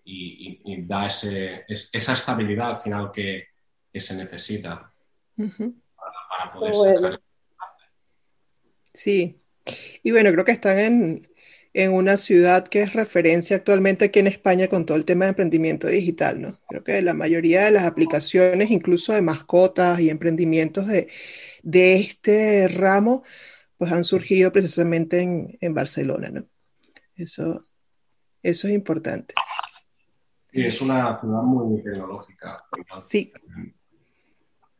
y, 0.04 0.82
da 0.82 1.06
ese, 1.06 1.64
esa 1.68 2.12
estabilidad 2.14 2.70
al 2.70 2.76
final 2.78 3.12
que, 3.12 3.46
que 3.92 4.00
se 4.00 4.14
necesita 4.14 4.92
para, 5.36 6.52
poder 6.52 6.96
sacar. 6.96 7.20
Sí, 8.92 9.40
y 10.02 10.10
bueno, 10.10 10.32
creo 10.32 10.44
que 10.44 10.52
están 10.52 10.78
en, 10.78 11.28
en, 11.72 11.92
una 11.92 12.16
ciudad 12.16 12.66
que 12.66 12.82
es 12.82 12.94
referencia 12.94 13.56
actualmente 13.56 14.06
aquí 14.06 14.18
en 14.18 14.26
España 14.26 14.68
con 14.68 14.86
todo 14.86 14.96
el 14.96 15.04
tema 15.04 15.26
de 15.26 15.30
emprendimiento 15.30 15.86
digital, 15.86 16.40
¿no? 16.40 16.58
Creo 16.68 16.82
que 16.82 17.00
la 17.02 17.14
mayoría 17.14 17.64
de 17.64 17.70
las 17.70 17.84
aplicaciones, 17.84 18.70
incluso 18.70 19.12
de 19.12 19.22
mascotas 19.22 20.00
y 20.00 20.10
emprendimientos 20.10 20.86
de, 20.86 21.08
de 21.62 22.00
este 22.00 22.68
ramo, 22.68 23.22
pues 23.76 23.92
han 23.92 24.04
surgido 24.04 24.52
precisamente 24.52 25.20
en, 25.20 25.56
en 25.60 25.74
Barcelona, 25.74 26.30
¿no? 26.30 26.46
Eso, 27.14 27.62
eso 28.42 28.68
es 28.68 28.74
importante. 28.74 29.34
Sí, 30.52 30.64
es 30.64 30.80
una 30.80 31.16
ciudad 31.18 31.42
muy 31.42 31.82
tecnológica. 31.82 32.64
Sí. 33.04 33.32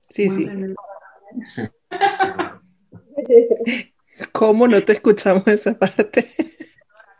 Sí, 0.09 0.31
sí. 0.31 0.49
¿Cómo 4.33 4.67
no 4.67 4.83
te 4.85 4.95
escuchamos 4.95 5.47
esa 5.47 5.79
parte? 5.79 6.29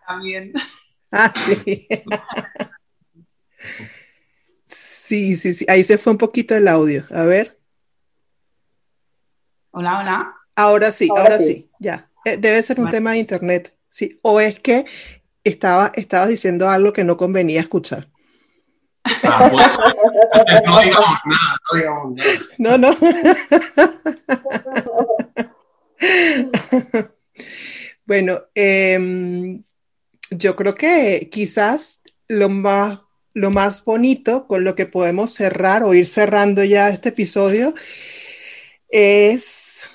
También. 0.07 0.53
Ah, 1.11 1.33
sí. 1.35 1.89
Sí, 4.65 5.37
sí, 5.37 5.55
sí. 5.55 5.65
Ahí 5.69 5.85
se 5.85 5.99
fue 5.99 6.13
un 6.13 6.19
poquito 6.19 6.55
el 6.55 6.69
audio. 6.69 7.05
A 7.11 7.25
ver. 7.25 7.59
Hola, 9.71 10.01
hola. 10.01 10.35
Ahora 10.57 10.93
sí, 10.93 11.09
ahora, 11.11 11.39
sí. 11.39 11.71
ya. 11.79 12.11
Eh, 12.25 12.37
debe 12.37 12.63
ser 12.63 12.81
un 12.81 12.91
tema 12.91 13.13
de 13.13 13.19
internet. 13.19 13.75
Sí. 13.89 14.19
O 14.23 14.41
es 14.41 14.59
que 14.61 14.85
estaba, 15.45 15.93
estabas 15.95 16.29
diciendo 16.29 16.69
algo 16.69 16.93
que 16.93 17.05
no 17.05 17.17
convenía 17.17 17.61
escuchar. 17.61 18.11
Ah, 19.25 19.49
pues, 20.45 20.63
no 20.65 20.81
digamos 20.81 21.19
nada, 21.25 21.57
no 21.71 21.79
digamos 21.79 22.15
nada. 22.15 22.31
No, 22.59 22.79
no. 22.79 22.97
bueno, 28.07 28.43
em, 28.55 29.63
yo 30.31 30.57
creo 30.57 30.75
que 30.75 31.29
quizás 31.31 32.03
lo 32.29 32.49
más, 32.49 33.01
lo 33.35 33.51
más 33.51 33.85
bonito 33.85 34.47
con 34.47 34.65
lo 34.65 34.75
que 34.75 34.87
podemos 34.87 35.33
cerrar 35.33 35.83
o 35.83 35.95
ir 35.95 36.07
cerrando 36.07 36.65
ya 36.65 36.89
este 36.89 37.11
episodio 37.11 37.75
es 38.89 39.89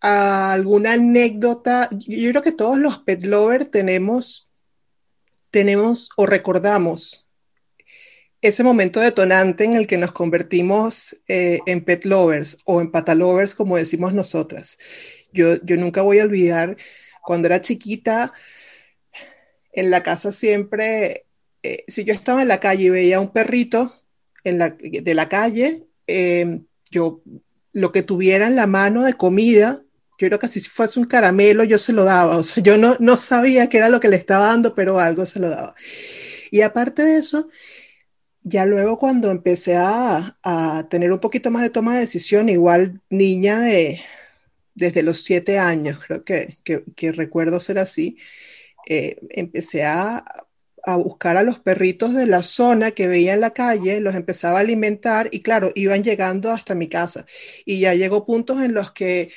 alguna 0.00 0.92
anécdota. 0.92 1.88
Yo 1.92 2.30
creo 2.30 2.42
que 2.42 2.52
todos 2.52 2.78
los 2.78 2.98
pet 2.98 3.24
lovers 3.24 3.70
tenemos, 3.70 4.48
tenemos 5.50 6.10
o 6.16 6.26
recordamos 6.26 7.23
ese 8.44 8.62
momento 8.62 9.00
detonante 9.00 9.64
en 9.64 9.72
el 9.72 9.86
que 9.86 9.96
nos 9.96 10.12
convertimos 10.12 11.16
eh, 11.28 11.60
en 11.64 11.82
pet 11.82 12.04
lovers 12.04 12.58
o 12.66 12.82
en 12.82 12.90
patalovers, 12.90 13.54
como 13.54 13.78
decimos 13.78 14.12
nosotras. 14.12 14.76
Yo, 15.32 15.56
yo 15.62 15.78
nunca 15.78 16.02
voy 16.02 16.18
a 16.18 16.24
olvidar 16.24 16.76
cuando 17.22 17.46
era 17.46 17.62
chiquita, 17.62 18.34
en 19.72 19.90
la 19.90 20.02
casa 20.02 20.30
siempre, 20.30 21.24
eh, 21.62 21.84
si 21.88 22.04
yo 22.04 22.12
estaba 22.12 22.42
en 22.42 22.48
la 22.48 22.60
calle 22.60 22.84
y 22.84 22.90
veía 22.90 23.18
un 23.18 23.32
perrito 23.32 23.94
en 24.44 24.58
la, 24.58 24.70
de 24.70 25.14
la 25.14 25.28
calle, 25.30 25.86
em, 26.06 26.66
yo 26.90 27.22
lo 27.72 27.92
que 27.92 28.02
tuviera 28.02 28.46
en 28.46 28.56
la 28.56 28.66
mano 28.66 29.04
de 29.04 29.14
comida, 29.14 29.82
yo 30.18 30.28
creo 30.28 30.38
que 30.38 30.48
si 30.48 30.60
fuese 30.60 31.00
un 31.00 31.06
caramelo, 31.06 31.64
yo 31.64 31.78
se 31.78 31.94
lo 31.94 32.04
daba. 32.04 32.36
O 32.36 32.42
sea, 32.42 32.62
yo 32.62 32.76
no, 32.76 32.96
no 33.00 33.16
sabía 33.16 33.70
qué 33.70 33.78
era 33.78 33.88
lo 33.88 34.00
que 34.00 34.08
le 34.08 34.16
estaba 34.16 34.48
dando, 34.48 34.74
pero 34.74 35.00
algo 35.00 35.24
se 35.24 35.40
lo 35.40 35.48
daba. 35.48 35.74
Y 36.50 36.60
aparte 36.60 37.04
de 37.04 37.16
eso, 37.16 37.48
ya 38.44 38.66
luego 38.66 38.98
cuando 38.98 39.30
empecé 39.30 39.76
a, 39.76 40.38
tener 40.90 41.12
un 41.12 41.20
poquito 41.20 41.50
más 41.50 41.62
de 41.62 41.70
toma 41.70 41.94
de 41.94 42.00
decisión, 42.00 42.48
igual 42.48 43.00
niña 43.10 43.60
de 43.60 44.00
desde 44.74 45.02
los 45.02 45.22
siete 45.22 45.58
años, 45.58 46.00
creo 46.06 46.24
que, 46.24 47.12
recuerdo 47.12 47.60
ser 47.60 47.78
así, 47.78 48.18
eh, 48.88 49.18
empecé 49.30 49.84
a, 49.84 50.24
buscar 50.98 51.36
a 51.38 51.42
los 51.42 51.60
perritos 51.60 52.14
de 52.14 52.26
la 52.26 52.42
zona 52.42 52.90
que 52.92 53.08
veía 53.08 53.34
en 53.34 53.40
la 53.40 53.52
calle, 53.52 54.00
los 54.00 54.14
empezaba 54.14 54.58
a 54.58 54.62
alimentar 54.62 55.28
y 55.32 55.40
claro, 55.42 55.72
iban 55.74 56.04
llegando 56.04 56.50
hasta 56.50 56.74
mi 56.74 56.88
casa. 56.88 57.26
Y 57.64 57.80
ya 57.80 57.94
llegó 57.94 58.26
puntos 58.26 58.62
en 58.62 58.74
los 58.74 58.92
que 58.92 59.30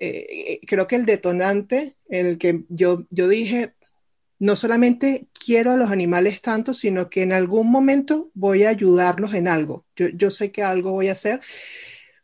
eh, 0.00 0.60
creo 0.66 0.88
que 0.88 0.96
el 0.96 1.06
detonante, 1.06 1.96
en 2.08 2.26
el 2.26 2.38
que 2.38 2.64
yo, 2.68 3.06
yo 3.10 3.28
dije, 3.28 3.74
no 4.38 4.56
solamente 4.56 5.28
quiero 5.32 5.72
a 5.72 5.76
los 5.76 5.90
animales 5.90 6.40
tanto, 6.40 6.74
sino 6.74 7.10
que 7.10 7.22
en 7.22 7.32
algún 7.32 7.70
momento 7.70 8.30
voy 8.34 8.64
a 8.64 8.70
ayudarlos 8.70 9.34
en 9.34 9.48
algo. 9.48 9.84
Yo, 9.96 10.30
sé 10.30 10.52
que 10.52 10.62
algo 10.62 10.92
voy 10.92 11.08
a 11.08 11.12
hacer. 11.12 11.40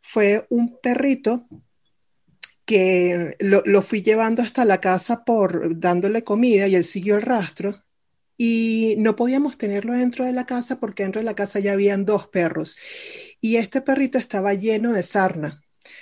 Fue 0.01 0.45
un 0.49 0.79
perrito 0.79 1.47
que 2.65 3.35
lo, 3.39 3.81
fui 3.81 4.01
llevando 4.01 4.41
hasta 4.41 4.65
la 4.65 4.79
casa 4.81 5.23
por 5.25 5.77
dándole 5.79 6.23
comida 6.23 6.67
y 6.67 6.75
él 6.75 6.83
siguió 6.83 7.15
el 7.17 7.21
rastro 7.21 7.83
y 8.37 8.95
no 8.97 9.15
podíamos 9.15 9.57
tenerlo 9.57 9.93
dentro 9.93 10.25
de 10.25 10.33
la 10.33 10.45
casa 10.45 10.79
porque 10.79 11.03
dentro 11.03 11.21
de 11.21 11.25
la 11.25 11.35
casa 11.35 11.59
ya 11.59 11.73
habían 11.73 12.05
dos 12.05 12.27
perros 12.27 12.75
y 13.39 13.57
este 13.57 13.81
perrito 13.81 14.17
estaba 14.17 14.53
lleno 14.53 14.93
de 14.93 15.03
sarna. 15.03 15.61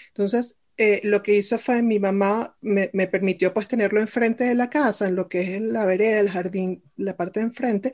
Entonces 0.09 0.57
eh, 0.77 1.01
lo 1.03 1.21
que 1.21 1.35
hizo 1.35 1.59
fue 1.59 1.81
mi 1.81 1.99
mamá 1.99 2.55
me, 2.61 2.87
permitió 3.07 3.53
pues 3.53 3.67
tenerlo 3.67 4.01
enfrente 4.01 4.43
de 4.45 4.55
la 4.55 4.69
casa, 4.69 5.07
en 5.07 5.15
lo 5.15 5.29
que 5.29 5.55
es 5.55 5.61
la 5.61 5.85
vereda, 5.85 6.19
el 6.19 6.29
jardín, 6.29 6.83
la 6.97 7.15
parte 7.15 7.39
de 7.39 7.47
enfrente, 7.47 7.93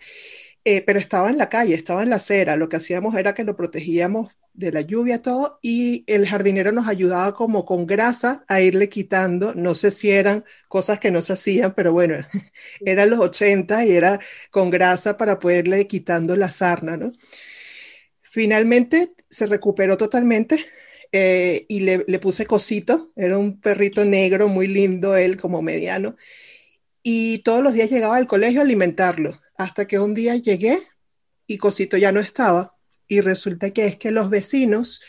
eh, 0.64 0.82
pero 0.82 1.00
estaba 1.00 1.30
en 1.30 1.38
la 1.38 1.50
calle, 1.50 1.74
estaba 1.76 2.04
en 2.04 2.10
la 2.10 2.18
acera. 2.18 2.56
Lo 2.56 2.70
que 2.70 2.78
hacíamos 2.78 3.16
era 3.16 3.34
que 3.34 3.44
lo 3.44 3.56
protegíamos 3.58 4.38
de 4.54 4.72
la 4.72 4.82
lluvia, 4.82 5.22
todo, 5.22 5.60
y 5.62 6.04
el 6.08 6.28
jardinero 6.28 6.72
nos 6.72 6.88
ayudaba 6.88 7.34
como 7.36 7.66
con 7.66 7.86
grasa 7.88 8.44
a 8.48 8.62
irle 8.62 8.90
quitando, 8.90 9.54
no 9.56 9.76
sé 9.76 9.92
si 9.92 10.12
eran 10.12 10.44
cosas 10.68 11.00
que 11.00 11.12
no 11.12 11.22
se 11.22 11.34
hacían, 11.34 11.74
pero 11.76 11.94
bueno, 11.94 12.16
eran 12.86 13.10
los 13.10 13.20
80 13.20 13.86
y 13.86 13.92
era 13.92 14.20
con 14.52 14.70
grasa 14.70 15.18
para 15.18 15.40
poderle 15.40 15.88
quitando 15.88 16.36
la 16.36 16.50
sarna, 16.52 16.98
¿no? 16.98 17.12
Finalmente 18.22 19.14
se 19.30 19.48
recuperó 19.48 19.98
totalmente, 19.98 20.66
eh, 21.12 21.66
y 21.68 21.80
le, 21.82 22.20
puse 22.20 22.46
cosito, 22.46 23.12
era 23.16 23.38
un 23.38 23.60
perrito 23.60 24.06
negro 24.06 24.48
muy 24.48 24.68
lindo, 24.68 25.16
él 25.16 25.40
como 25.40 25.62
mediano, 25.62 26.16
y 27.02 27.40
todos 27.40 27.64
los 27.64 27.74
días 27.74 27.90
llegaba 27.90 28.18
al 28.18 28.28
colegio 28.28 28.60
a 28.60 28.64
alimentarlo, 28.64 29.40
hasta 29.58 29.88
que 29.88 30.00
un 30.00 30.14
día 30.14 30.36
llegué 30.36 30.80
y 31.48 31.58
cosito 31.58 31.98
ya 31.98 32.12
no 32.12 32.20
estaba, 32.20 32.78
y 33.08 33.22
resulta 33.22 33.72
que 33.72 33.86
es 33.88 33.98
que 33.98 34.12
los 34.12 34.30
vecinos, 34.30 35.02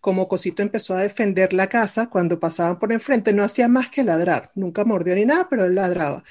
como 0.00 0.28
cosito 0.28 0.62
empezó 0.62 0.94
a 0.94 1.00
defender 1.00 1.52
la 1.54 1.68
casa, 1.68 2.08
cuando 2.10 2.38
pasaban 2.38 2.78
por 2.78 2.92
enfrente 2.92 3.32
no 3.32 3.42
hacía 3.42 3.68
más 3.68 3.88
que 3.90 4.04
ladrar, 4.04 4.50
nunca 4.54 4.84
mordió 4.84 5.14
ni 5.14 5.24
nada, 5.24 5.48
pero 5.48 5.64
él 5.64 5.74
ladraba. 5.74 6.24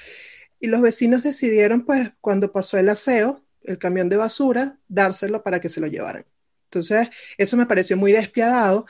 Y 0.60 0.68
los 0.68 0.80
vecinos 0.80 1.22
decidieron, 1.22 1.84
pues, 1.84 2.12
cuando 2.20 2.52
pasó 2.52 2.78
el 2.78 2.88
aseo, 2.88 3.44
el 3.62 3.78
camión 3.78 4.08
de 4.08 4.16
basura, 4.16 4.78
dárselo 4.88 5.42
para 5.42 5.60
que 5.60 5.68
se 5.68 5.80
lo 5.80 5.86
llevaran. 5.88 6.24
Entonces, 6.70 7.08
eso 7.38 7.56
me 7.56 7.64
pareció 7.64 7.96
muy 7.96 8.12
despiadado 8.12 8.84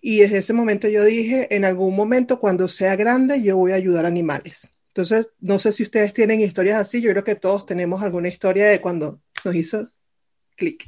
y 0.00 0.20
desde 0.20 0.38
ese 0.38 0.52
momento 0.52 0.86
yo 0.88 1.04
dije, 1.04 1.54
en 1.54 1.64
algún 1.64 1.96
momento 1.96 2.38
cuando 2.38 2.68
sea 2.68 2.94
grande, 2.94 3.42
yo 3.42 3.56
voy 3.56 3.72
a 3.72 3.76
ayudar 3.76 4.04
a 4.04 4.08
animales. 4.08 4.70
Entonces, 4.88 5.30
no 5.40 5.58
sé 5.58 5.72
si 5.72 5.82
ustedes 5.82 6.12
tienen 6.12 6.40
historias 6.40 6.80
así, 6.80 7.00
yo 7.00 7.10
creo 7.10 7.24
que 7.24 7.34
todos 7.34 7.66
tenemos 7.66 8.02
alguna 8.02 8.28
historia 8.28 8.66
de 8.66 8.80
cuando 8.80 9.20
nos 9.44 9.54
hizo 9.56 9.88
clic. 10.56 10.86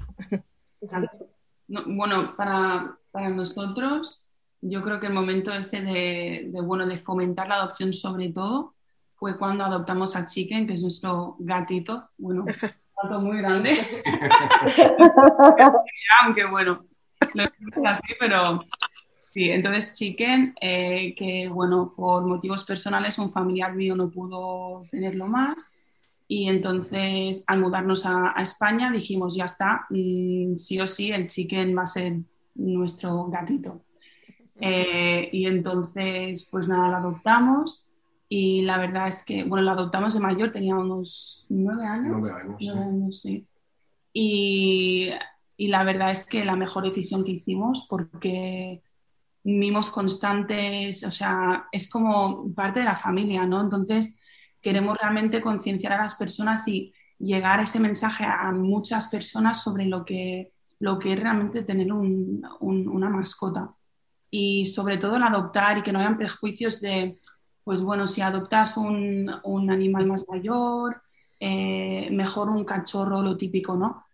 bueno, 1.66 2.36
para, 2.36 2.96
para, 3.10 3.28
nosotros, 3.30 4.28
yo 4.60 4.82
creo 4.82 5.00
que 5.00 5.08
el 5.08 5.12
momento 5.12 5.52
ese 5.52 5.82
de, 5.82 6.50
de, 6.52 6.60
bueno, 6.60 6.86
de 6.86 6.96
fomentar 6.96 7.48
la 7.48 7.56
adopción 7.56 7.92
sobre 7.92 8.28
todo 8.28 8.76
fue 9.14 9.36
cuando 9.36 9.64
adoptamos 9.64 10.14
a 10.14 10.26
Chicken, 10.26 10.68
que 10.68 10.74
es 10.74 10.82
nuestro 10.82 11.34
gatito. 11.40 12.08
Bueno, 12.16 12.44
muy 13.20 13.38
grande. 13.38 13.76
Aunque 16.22 16.44
bueno, 16.46 16.84
lo 17.34 17.42
es 17.42 17.50
así, 17.86 18.14
pero 18.18 18.64
sí, 19.32 19.50
entonces 19.50 19.92
Chicken, 19.94 20.54
eh, 20.60 21.14
que 21.14 21.48
bueno, 21.48 21.92
por 21.94 22.26
motivos 22.26 22.64
personales 22.64 23.18
un 23.18 23.32
familiar 23.32 23.74
mío 23.74 23.94
no 23.96 24.10
pudo 24.10 24.84
tenerlo 24.90 25.26
más 25.26 25.72
Y 26.28 26.48
entonces, 26.48 27.44
al 27.46 27.60
mudarnos 27.60 28.04
a, 28.06 28.34
España, 28.38 28.90
dijimos, 28.90 29.36
ya 29.36 29.44
está, 29.44 29.86
mm, 29.90 30.54
sí 30.56 30.80
o 30.80 30.86
sí, 30.88 31.12
el 31.12 31.28
chicken 31.28 31.76
va 31.76 31.82
a 31.82 31.86
ser 31.86 32.14
nuestro 32.54 33.26
gatito. 33.26 33.82
Eh, 34.60 35.28
y 35.32 35.46
entonces, 35.46 36.48
pues 36.50 36.66
nada, 36.66 36.88
lo 36.88 36.96
adoptamos 36.96 37.85
y 38.28 38.62
la 38.62 38.78
verdad 38.78 39.08
es 39.08 39.22
que, 39.24 39.44
bueno, 39.44 39.64
lo 39.64 39.70
adoptamos 39.70 40.14
de 40.14 40.20
mayor, 40.20 40.50
tenía 40.50 40.74
unos 40.74 41.46
nueve 41.48 41.86
años. 41.86 42.16
Nueve 42.18 42.40
años, 42.40 42.56
nueve 42.60 42.80
años 42.82 43.20
sí. 43.20 43.46
Y, 44.12 45.10
y, 45.56 45.68
la 45.68 45.84
verdad 45.84 46.10
es 46.10 46.24
que 46.24 46.44
la 46.44 46.56
mejor 46.56 46.84
decisión 46.84 47.22
que 47.22 47.32
hicimos 47.32 47.86
porque 47.88 48.82
mimos 49.44 49.90
constantes, 49.90 51.04
o 51.04 51.10
sea, 51.10 51.66
es 51.70 51.88
como 51.88 52.52
parte 52.54 52.80
de 52.80 52.86
la 52.86 52.96
familia, 52.96 53.46
¿no? 53.46 53.60
Entonces, 53.60 54.16
queremos 54.60 54.98
realmente 54.98 55.40
concienciar 55.40 55.92
a 55.92 55.98
las 55.98 56.16
personas 56.16 56.66
y 56.66 56.92
llegar 57.18 57.60
ese 57.60 57.78
mensaje 57.78 58.24
a 58.24 58.50
muchas 58.52 59.08
personas 59.08 59.62
sobre 59.62 59.84
lo 59.84 60.04
que, 60.04 60.50
lo 60.80 60.98
que 60.98 61.12
es 61.12 61.20
realmente 61.20 61.62
tener 61.62 61.92
un, 61.92 62.44
una 62.60 63.08
mascota. 63.08 63.72
Y 64.30 64.66
sobre 64.66 64.96
todo 64.96 65.16
el 65.16 65.22
adoptar 65.22 65.78
y 65.78 65.82
que 65.82 65.92
no 65.92 66.00
hayan 66.00 66.18
prejuicios 66.18 66.80
de, 66.80 67.18
pues 67.66 67.82
bueno, 67.82 68.06
si 68.06 68.20
adoptas 68.20 68.76
un, 68.76 69.28
un 69.42 69.70
animal 69.72 70.06
más 70.06 70.24
mayor, 70.28 71.02
eh, 71.40 72.08
mejor 72.12 72.48
un 72.48 72.64
cachorro, 72.64 73.24
lo 73.24 73.36
típico, 73.36 73.74
¿no? 73.74 74.06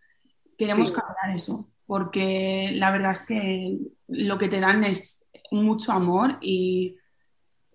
Queremos 0.57 0.91
cambiar 0.91 1.37
eso, 1.37 1.69
porque 1.85 2.71
la 2.73 2.89
verdad 2.89 3.11
es 3.11 3.23
que 3.27 3.77
lo 4.07 4.39
que 4.39 4.47
te 4.47 4.59
dan 4.59 4.83
es 4.83 5.27
mucho 5.51 5.91
amor 5.91 6.39
y 6.41 6.97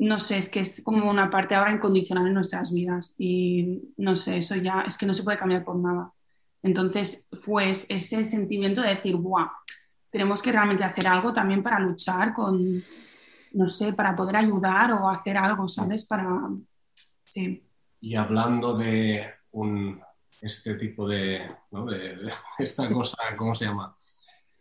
no 0.01 0.19
sé, 0.19 0.39
es 0.39 0.49
que 0.49 0.59
es 0.59 0.83
como 0.83 1.09
una 1.09 1.31
parte 1.31 1.55
ahora 1.55 1.71
incondicional 1.71 2.27
en 2.27 2.35
nuestras 2.35 2.73
vidas 2.75 3.15
y 3.17 3.93
no 3.99 4.17
sé, 4.17 4.39
eso 4.39 4.57
ya 4.57 4.81
es 4.81 4.99
que 4.99 5.07
no 5.07 5.15
se 5.15 5.23
puede 5.23 5.39
cambiar 5.39 5.65
por 5.65 5.77
nada. 5.77 6.13
Entonces, 6.61 7.29
pues 7.47 7.87
ese 7.89 8.25
sentimiento 8.25 8.83
de 8.83 8.89
decir, 8.97 9.15
¡buah! 9.15 9.47
Tenemos 10.11 10.43
que 10.43 10.51
realmente 10.51 10.83
hacer 10.83 11.07
algo 11.07 11.33
también 11.33 11.63
para 11.63 11.79
luchar 11.79 12.35
con, 12.35 12.83
no 13.53 13.69
sé, 13.69 13.93
para 13.93 14.15
poder 14.15 14.37
ayudar 14.37 14.93
o 14.93 15.09
hacer 15.09 15.37
algo, 15.37 15.69
¿sabes? 15.69 16.07
Para, 16.07 16.27
sí. 17.25 17.65
Y 18.01 18.15
hablando 18.15 18.77
de 18.77 19.27
un, 19.53 20.01
este 20.41 20.75
tipo 20.75 21.09
de, 21.09 21.49
¿no? 21.71 21.87
de, 21.87 22.17
esta 22.59 22.91
cosa, 22.91 23.17
¿cómo 23.37 23.55
se 23.55 23.67
llama? 23.67 23.97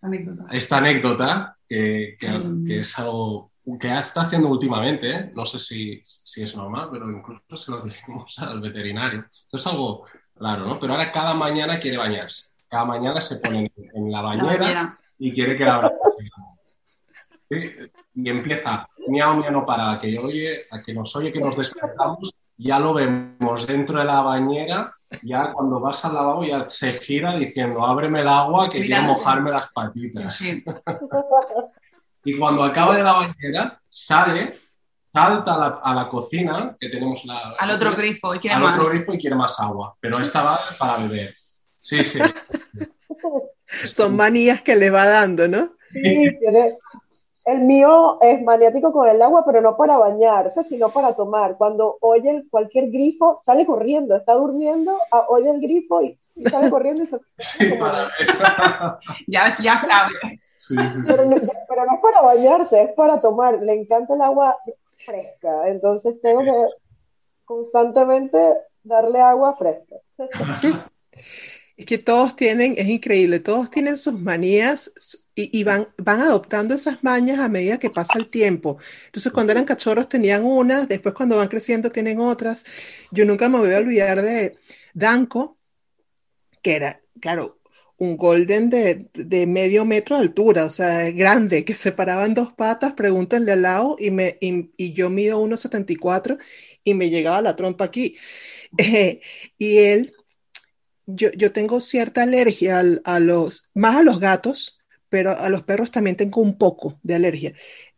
Anécdota. 0.02 0.46
Esta 0.52 0.78
anécdota 0.78 1.58
que, 1.68 2.16
que, 2.20 2.42
que 2.66 2.80
es 2.82 3.00
algo 3.00 3.52
que 3.80 3.94
está 3.98 4.22
haciendo 4.22 4.48
últimamente, 4.48 5.10
¿eh? 5.10 5.32
no 5.36 5.46
sé 5.46 5.60
si, 5.60 6.00
si 6.04 6.44
es 6.44 6.56
normal, 6.56 6.88
pero 6.92 7.12
incluso 7.12 7.58
se 7.58 7.72
lo 7.72 7.82
dijimos 7.84 8.40
al 8.40 8.62
veterinario. 8.62 9.26
Esto 9.28 9.58
es 9.58 9.68
algo 9.68 10.06
raro, 10.36 10.66
¿no? 10.66 10.80
Pero 10.80 10.94
ahora 10.94 11.12
cada 11.12 11.34
mañana 11.34 11.78
quiere 11.78 11.98
bañarse. 11.98 12.46
Cada 12.70 12.86
mañana 12.86 13.20
se 13.20 13.38
pone 13.38 13.72
en, 13.76 13.90
en 13.94 14.12
la 14.12 14.22
La 14.22 14.22
bañera 14.22 14.58
bañera. 14.58 14.98
y 15.18 15.32
quiere 15.34 15.56
que 15.58 15.66
la. 15.66 15.92
Sí, 17.50 17.72
Y 18.16 18.30
empieza, 18.30 18.88
miau, 19.08 19.36
miau, 19.38 19.52
no 19.52 19.66
para, 19.66 19.92
a 19.92 20.00
que 20.00 20.18
oye, 20.20 20.66
a 20.72 20.82
que 20.82 20.94
nos 20.94 21.16
oye 21.16 21.32
que 21.32 21.40
nos 21.40 21.56
despertamos, 21.56 22.34
ya 22.58 22.80
lo 22.80 22.94
vemos 22.94 23.66
dentro 23.68 24.00
de 24.00 24.06
la 24.06 24.22
bañera, 24.22 24.94
ya 25.24 25.54
cuando 25.54 25.80
vas 25.80 26.04
al 26.04 26.16
lavabo 26.16 26.44
ya 26.44 26.68
se 26.68 26.92
gira 26.94 27.36
diciendo, 27.38 27.86
ábreme 27.88 28.22
el 28.22 28.28
agua 28.28 28.70
que 28.70 28.82
quiero 28.86 29.04
mojarme 29.04 29.52
las 29.52 29.72
patitas. 29.72 30.36
sí. 30.36 30.64
Y 32.26 32.38
cuando 32.38 32.64
acaba 32.64 32.98
de 32.98 33.04
la 33.04 33.14
bañera, 33.14 33.80
sale, 33.88 34.54
salta 35.08 35.56
a 35.56 35.60
la, 35.60 35.68
a 35.82 35.96
la 35.96 36.10
cocina, 36.10 36.76
que 36.78 36.90
tenemos 36.90 37.24
la... 37.24 37.52
Al 37.58 37.70
otro 37.70 37.94
grifo 37.96 38.36
y 38.36 38.40
quiere 38.40 38.56
al 38.58 38.64
más. 38.64 38.78
otro 38.80 38.90
grifo 38.92 39.14
y 39.14 39.18
quiere 39.18 39.36
más 39.38 39.58
agua, 39.62 39.96
pero 40.02 40.20
esta 40.20 40.44
va 40.44 40.60
para 40.78 40.98
beber. 41.04 41.30
Sí, 41.32 42.04
sí. 42.04 42.20
Son 43.90 44.16
manías 44.16 44.62
que 44.62 44.76
le 44.76 44.90
va 44.90 45.06
dando, 45.06 45.48
¿no? 45.48 45.74
Sí, 45.94 46.02
tiene- 46.40 46.78
El 47.48 47.62
mío 47.62 48.18
es 48.22 48.42
maniático 48.44 48.92
con 48.92 49.08
el 49.08 49.22
agua, 49.22 49.44
pero 49.46 49.62
no 49.62 49.78
para 49.78 49.98
bañarse, 49.98 50.64
sino 50.64 50.90
para 50.90 51.16
tomar. 51.16 51.56
Cuando 51.58 51.98
oye 52.02 52.30
el- 52.30 52.50
cualquier 52.50 52.92
grifo, 52.92 53.40
sale 53.46 53.66
corriendo, 53.66 54.18
está 54.18 54.34
durmiendo, 54.34 54.98
ah, 55.14 55.26
oye 55.30 55.50
el 55.50 55.62
grifo 55.62 56.02
y, 56.02 56.20
y 56.36 56.46
sale 56.46 56.70
corriendo 56.70 57.04
y 57.04 57.06
se 57.06 57.18
Sí, 57.40 57.74
para. 57.80 58.10
Ya, 59.28 59.56
ya 59.62 59.78
sabe. 59.78 60.14
Sí, 60.58 60.76
sí, 60.76 60.76
sí. 60.76 61.02
pero, 61.08 61.24
no, 61.26 61.36
pero 61.70 61.86
no 61.86 61.94
es 61.96 62.02
para 62.02 62.22
bañarse, 62.22 62.82
es 62.84 62.92
para 62.94 63.22
tomar. 63.22 63.62
Le 63.62 63.74
encanta 63.74 64.14
el 64.16 64.22
agua 64.22 64.58
fresca, 65.06 65.70
entonces 65.70 66.20
tengo 66.22 66.42
que 66.44 66.52
constantemente 67.46 68.38
darle 68.84 69.22
agua 69.22 69.56
fresca. 69.56 69.96
Es 71.78 71.86
que 71.86 71.98
todos 71.98 72.36
tienen, 72.36 72.74
es 72.78 72.88
increíble, 72.88 73.40
todos 73.40 73.70
tienen 73.70 73.96
sus 73.98 74.20
manías 74.20 74.92
su- 74.98 75.20
y, 75.38 75.64
van, 75.64 75.90
van 75.98 76.22
adoptando 76.22 76.74
esas 76.76 77.04
mañas 77.04 77.40
a 77.40 77.48
medida 77.50 77.78
que 77.80 77.90
pasa 77.92 78.18
el 78.18 78.30
tiempo. 78.30 78.78
Entonces, 79.06 79.32
cuando 79.32 79.52
eran 79.52 79.66
cachorros 79.66 80.10
tenían 80.10 80.44
unas, 80.46 80.88
después 80.88 81.14
cuando 81.16 81.38
van 81.38 81.48
creciendo 81.48 81.92
tienen 81.92 82.20
otras. 82.20 82.66
Yo 83.12 83.26
nunca 83.26 83.48
me 83.50 83.60
voy 83.60 83.74
a 83.74 83.78
olvidar 83.78 84.22
de 84.22 84.58
Danko, 84.94 85.58
que 86.62 86.76
era, 86.76 87.02
claro, 87.22 87.60
un 87.98 88.16
golden 88.18 88.70
de, 88.70 89.10
de 89.14 89.48
medio 89.48 89.84
metro 89.86 90.16
de 90.18 90.22
altura, 90.24 90.66
o 90.66 90.70
sea, 90.70 91.10
grande, 91.12 91.66
que 91.66 91.74
se 91.74 91.92
paraba 91.92 92.26
en 92.26 92.34
dos 92.36 92.54
patas, 92.54 92.94
pregúntenle 92.94 93.52
al 93.54 93.64
lado, 93.64 93.96
y, 94.00 94.12
me, 94.12 94.38
y, 94.40 94.94
yo 94.94 95.10
mido 95.10 95.40
1,74 95.40 96.38
y 96.84 96.94
me 96.94 97.10
llegaba 97.10 97.42
la 97.42 97.56
trompa 97.56 97.86
aquí. 97.86 98.16
Eh, 98.78 99.22
y 99.58 99.78
él 99.80 100.14
yo, 101.06 101.32
yo 101.32 101.52
tengo 101.52 101.82
cierta 101.82 102.24
alergia 102.24 102.80
al- 102.80 103.02
a 103.06 103.20
los, 103.20 103.70
más 103.74 103.98
a 103.98 104.04
los 104.04 104.20
gatos, 104.20 104.77
pero 105.10 105.32
a 105.38 105.50
los 105.50 105.64
perros 105.64 105.92
también 105.92 106.16
tengo 106.16 106.42
un 106.42 106.58
poco 106.58 107.00
de 107.04 107.16
alergia. 107.16 107.54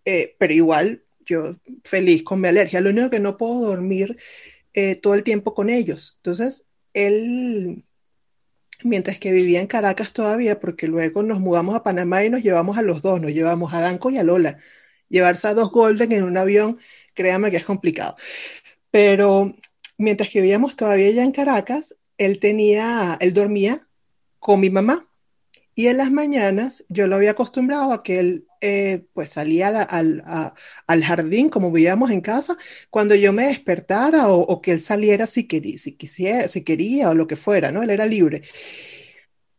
Eh, 0.05 0.35
pero 0.39 0.53
igual, 0.53 1.03
yo 1.25 1.55
feliz 1.83 2.23
con 2.23 2.41
mi 2.41 2.47
alergia. 2.47 2.81
Lo 2.81 2.89
único 2.89 3.09
que 3.09 3.19
no 3.19 3.37
puedo 3.37 3.61
dormir 3.61 4.17
eh, 4.73 4.95
todo 4.95 5.15
el 5.15 5.23
tiempo 5.23 5.53
con 5.53 5.69
ellos. 5.69 6.15
Entonces, 6.17 6.65
él, 6.93 7.85
mientras 8.83 9.19
que 9.19 9.31
vivía 9.31 9.59
en 9.59 9.67
Caracas 9.67 10.13
todavía, 10.13 10.59
porque 10.59 10.87
luego 10.87 11.23
nos 11.23 11.39
mudamos 11.39 11.75
a 11.75 11.83
Panamá 11.83 12.23
y 12.23 12.29
nos 12.29 12.43
llevamos 12.43 12.77
a 12.77 12.81
los 12.81 13.01
dos, 13.01 13.21
nos 13.21 13.31
llevamos 13.31 13.73
a 13.73 13.81
Danco 13.81 14.09
y 14.11 14.17
a 14.17 14.23
Lola. 14.23 14.57
Llevarse 15.09 15.47
a 15.47 15.53
dos 15.55 15.71
Golden 15.71 16.11
en 16.11 16.23
un 16.23 16.37
avión, 16.37 16.79
créame 17.13 17.51
que 17.51 17.57
es 17.57 17.65
complicado. 17.65 18.15
Pero 18.91 19.55
mientras 19.97 20.29
que 20.29 20.41
vivíamos 20.41 20.75
todavía 20.75 21.07
allá 21.07 21.23
en 21.23 21.31
Caracas, 21.31 21.97
él 22.17 22.39
tenía, 22.39 23.17
él 23.19 23.33
dormía 23.33 23.87
con 24.39 24.59
mi 24.59 24.69
mamá. 24.69 25.08
Y 25.79 25.87
en 25.87 25.95
las 25.95 26.11
mañanas 26.11 26.83
yo 26.89 27.07
lo 27.07 27.15
había 27.15 27.31
acostumbrado 27.31 27.93
a 27.93 28.03
que 28.03 28.19
él 28.19 28.45
eh, 28.59 29.05
pues 29.13 29.29
salía 29.29 29.69
al, 29.69 31.03
jardín 31.05 31.49
como 31.49 31.71
vivíamos 31.71 32.11
en 32.11 32.19
casa 32.19 32.57
cuando 32.89 33.15
yo 33.15 33.31
me 33.31 33.47
despertara 33.47 34.27
o, 34.27 34.61
que 34.61 34.71
él 34.73 34.81
saliera 34.81 35.25
si 35.25 35.47
quería, 35.47 35.77
si 35.77 35.93
quisiera, 35.93 36.49
si 36.49 36.65
quería 36.65 37.09
o 37.09 37.15
lo 37.15 37.27
que 37.27 37.37
fuera, 37.37 37.71
¿no? 37.71 37.81
Él 37.81 37.91
era 37.91 38.05
libre. 38.05 38.41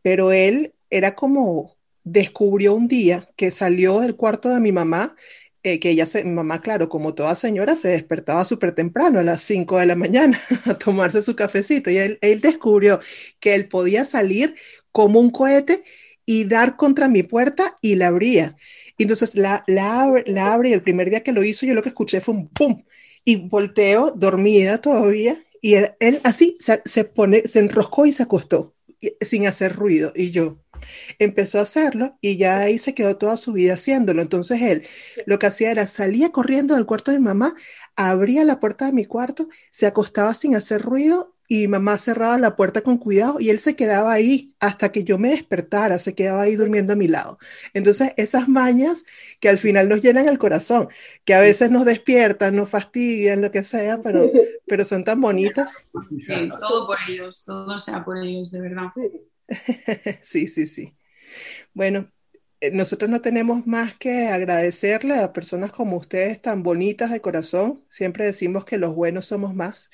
Pero 0.03 0.31
él 0.31 0.75
era 0.91 1.15
como 1.15 1.79
descubrió 2.05 2.75
un 2.75 2.87
día 2.87 3.27
que 3.35 3.51
salió 3.51 4.01
del 4.01 4.15
cuarto 4.15 4.51
de 4.51 4.61
mi 4.61 4.73
mamá, 4.73 5.17
eh, 5.63 5.79
que 5.81 5.91
ella 5.91 6.05
se, 6.05 6.25
mi 6.25 6.33
mamá, 6.33 6.61
claro, 6.61 6.91
como 6.91 7.15
toda 7.15 7.35
señora, 7.35 7.77
se 7.77 7.89
despertaba 7.89 8.45
súper 8.45 8.73
temprano, 8.73 9.21
a 9.21 9.23
las 9.23 9.43
5 9.43 9.79
de 9.79 9.87
la 9.87 9.97
mañana, 9.97 10.39
a 10.67 10.77
tomarse 10.77 11.23
su 11.23 11.35
cafecito. 11.35 11.91
Y 11.91 11.97
él 11.99 12.41
descubrió 12.43 13.01
que 13.41 13.55
él 13.55 13.69
podía 13.69 14.05
salir 14.05 14.55
como 14.93 15.21
un 15.21 15.31
cohete 15.31 15.85
y 16.31 16.45
dar 16.45 16.77
contra 16.77 17.09
mi 17.09 17.25
puerta 17.25 17.77
y 17.83 17.97
la 17.97 18.07
abría. 18.07 18.55
Entonces 18.99 19.35
la, 19.35 19.65
la, 19.67 20.03
abre, 20.03 20.23
la 20.29 20.53
abre 20.53 20.69
y 20.69 20.73
el 20.73 20.81
primer 20.81 21.11
día 21.11 21.25
que 21.25 21.33
lo 21.33 21.43
hizo 21.43 21.67
yo 21.67 21.75
lo 21.75 21.83
que 21.83 21.89
escuché 21.89 22.21
fue 22.21 22.35
un 22.35 22.49
pum 22.49 22.85
y 23.25 23.49
volteo 23.49 24.13
dormida 24.13 24.81
todavía 24.81 25.43
y 25.61 25.75
él, 25.75 26.21
así 26.23 26.57
se, 26.61 26.83
se, 26.85 27.05
pone, 27.05 27.49
se 27.49 27.59
enroscó 27.59 28.07
y 28.07 28.13
se 28.13 28.23
acostó 28.23 28.77
sin 29.21 29.49
hacer 29.49 29.75
ruido 29.75 30.13
y 30.15 30.31
yo 30.31 30.61
empezó 31.19 31.59
a 31.59 31.63
hacerlo 31.63 32.17
y 32.21 32.37
ya 32.37 32.61
ahí 32.61 32.79
se 32.79 32.95
quedó 32.95 33.17
toda 33.17 33.37
su 33.37 33.53
vida 33.53 33.75
haciéndolo. 33.75 34.23
Entonces 34.23 34.63
él 34.63 34.87
lo 35.27 35.41
que 35.41 35.47
hacía 35.47 35.73
era 35.73 35.89
salía 35.89 36.31
corriendo 36.31 36.77
del 36.77 36.87
cuarto 36.87 37.11
de 37.11 37.19
mamá, 37.19 37.57
abría 37.97 38.45
la 38.45 38.61
puerta 38.61 38.87
de 38.87 38.93
mi 38.93 39.05
cuarto, 39.05 39.49
se 39.73 39.87
acostaba 39.87 40.35
sin 40.35 40.55
hacer 40.55 40.81
ruido 40.81 41.35
y 41.53 41.67
mamá 41.67 41.99
cerraba 41.99 42.39
la 42.39 42.55
puerta 42.55 42.83
con 42.83 42.97
cuidado 42.97 43.41
y 43.41 43.51
él 43.51 43.59
se 43.59 43.75
quedaba 43.75 44.13
ahí 44.13 44.55
hasta 44.61 44.93
que 44.93 45.03
yo 45.03 45.19
me 45.19 45.31
despertara, 45.31 45.99
se 45.99 46.15
quedaba 46.15 46.43
ahí 46.43 46.55
durmiendo 46.55 46.93
a 46.93 46.97
mi 46.97 47.09
lado. 47.09 47.41
Entonces 47.75 48.13
esas 48.17 48.49
mañas 48.49 49.05
que 49.41 49.49
al 49.49 49.59
final 49.59 49.89
nos 49.89 50.01
llenan 50.01 50.29
el 50.29 50.39
corazón, 50.39 50.89
que 51.25 51.35
a 51.35 51.41
veces 51.41 51.73
nos 51.73 51.85
despiertan, 51.85 52.55
nos 52.55 52.69
fastidian, 52.69 53.41
lo 53.41 53.51
que 53.51 53.65
sea, 53.65 54.01
pero, 54.01 54.31
pero 54.69 54.85
son 54.85 55.03
tan 55.03 55.21
bonitas. 55.21 55.89
Sí, 56.21 56.49
todo 56.61 56.87
por 56.87 56.99
ellos, 57.09 57.43
todo 57.45 57.81
sea 57.81 58.05
por 58.05 58.19
ellos, 58.19 58.53
de 58.53 58.61
verdad. 58.61 58.93
Sí, 60.23 60.47
sí, 60.47 60.69
sí. 60.69 60.95
Bueno, 61.75 62.09
eh, 62.61 62.71
nosotros 62.71 63.11
no 63.11 63.21
tenemos 63.21 63.67
más 63.67 63.97
que 63.97 64.29
agradecerle 64.29 65.17
a 65.17 65.33
personas 65.33 65.73
como 65.73 65.97
ustedes 65.97 66.41
tan 66.41 66.63
bonitas 66.63 67.11
de 67.11 67.21
corazón. 67.21 67.85
Siempre 67.89 68.27
decimos 68.27 68.65
que 68.65 68.79
los 68.79 68.95
buenos 68.95 69.27
somos 69.27 69.53
más 69.55 69.91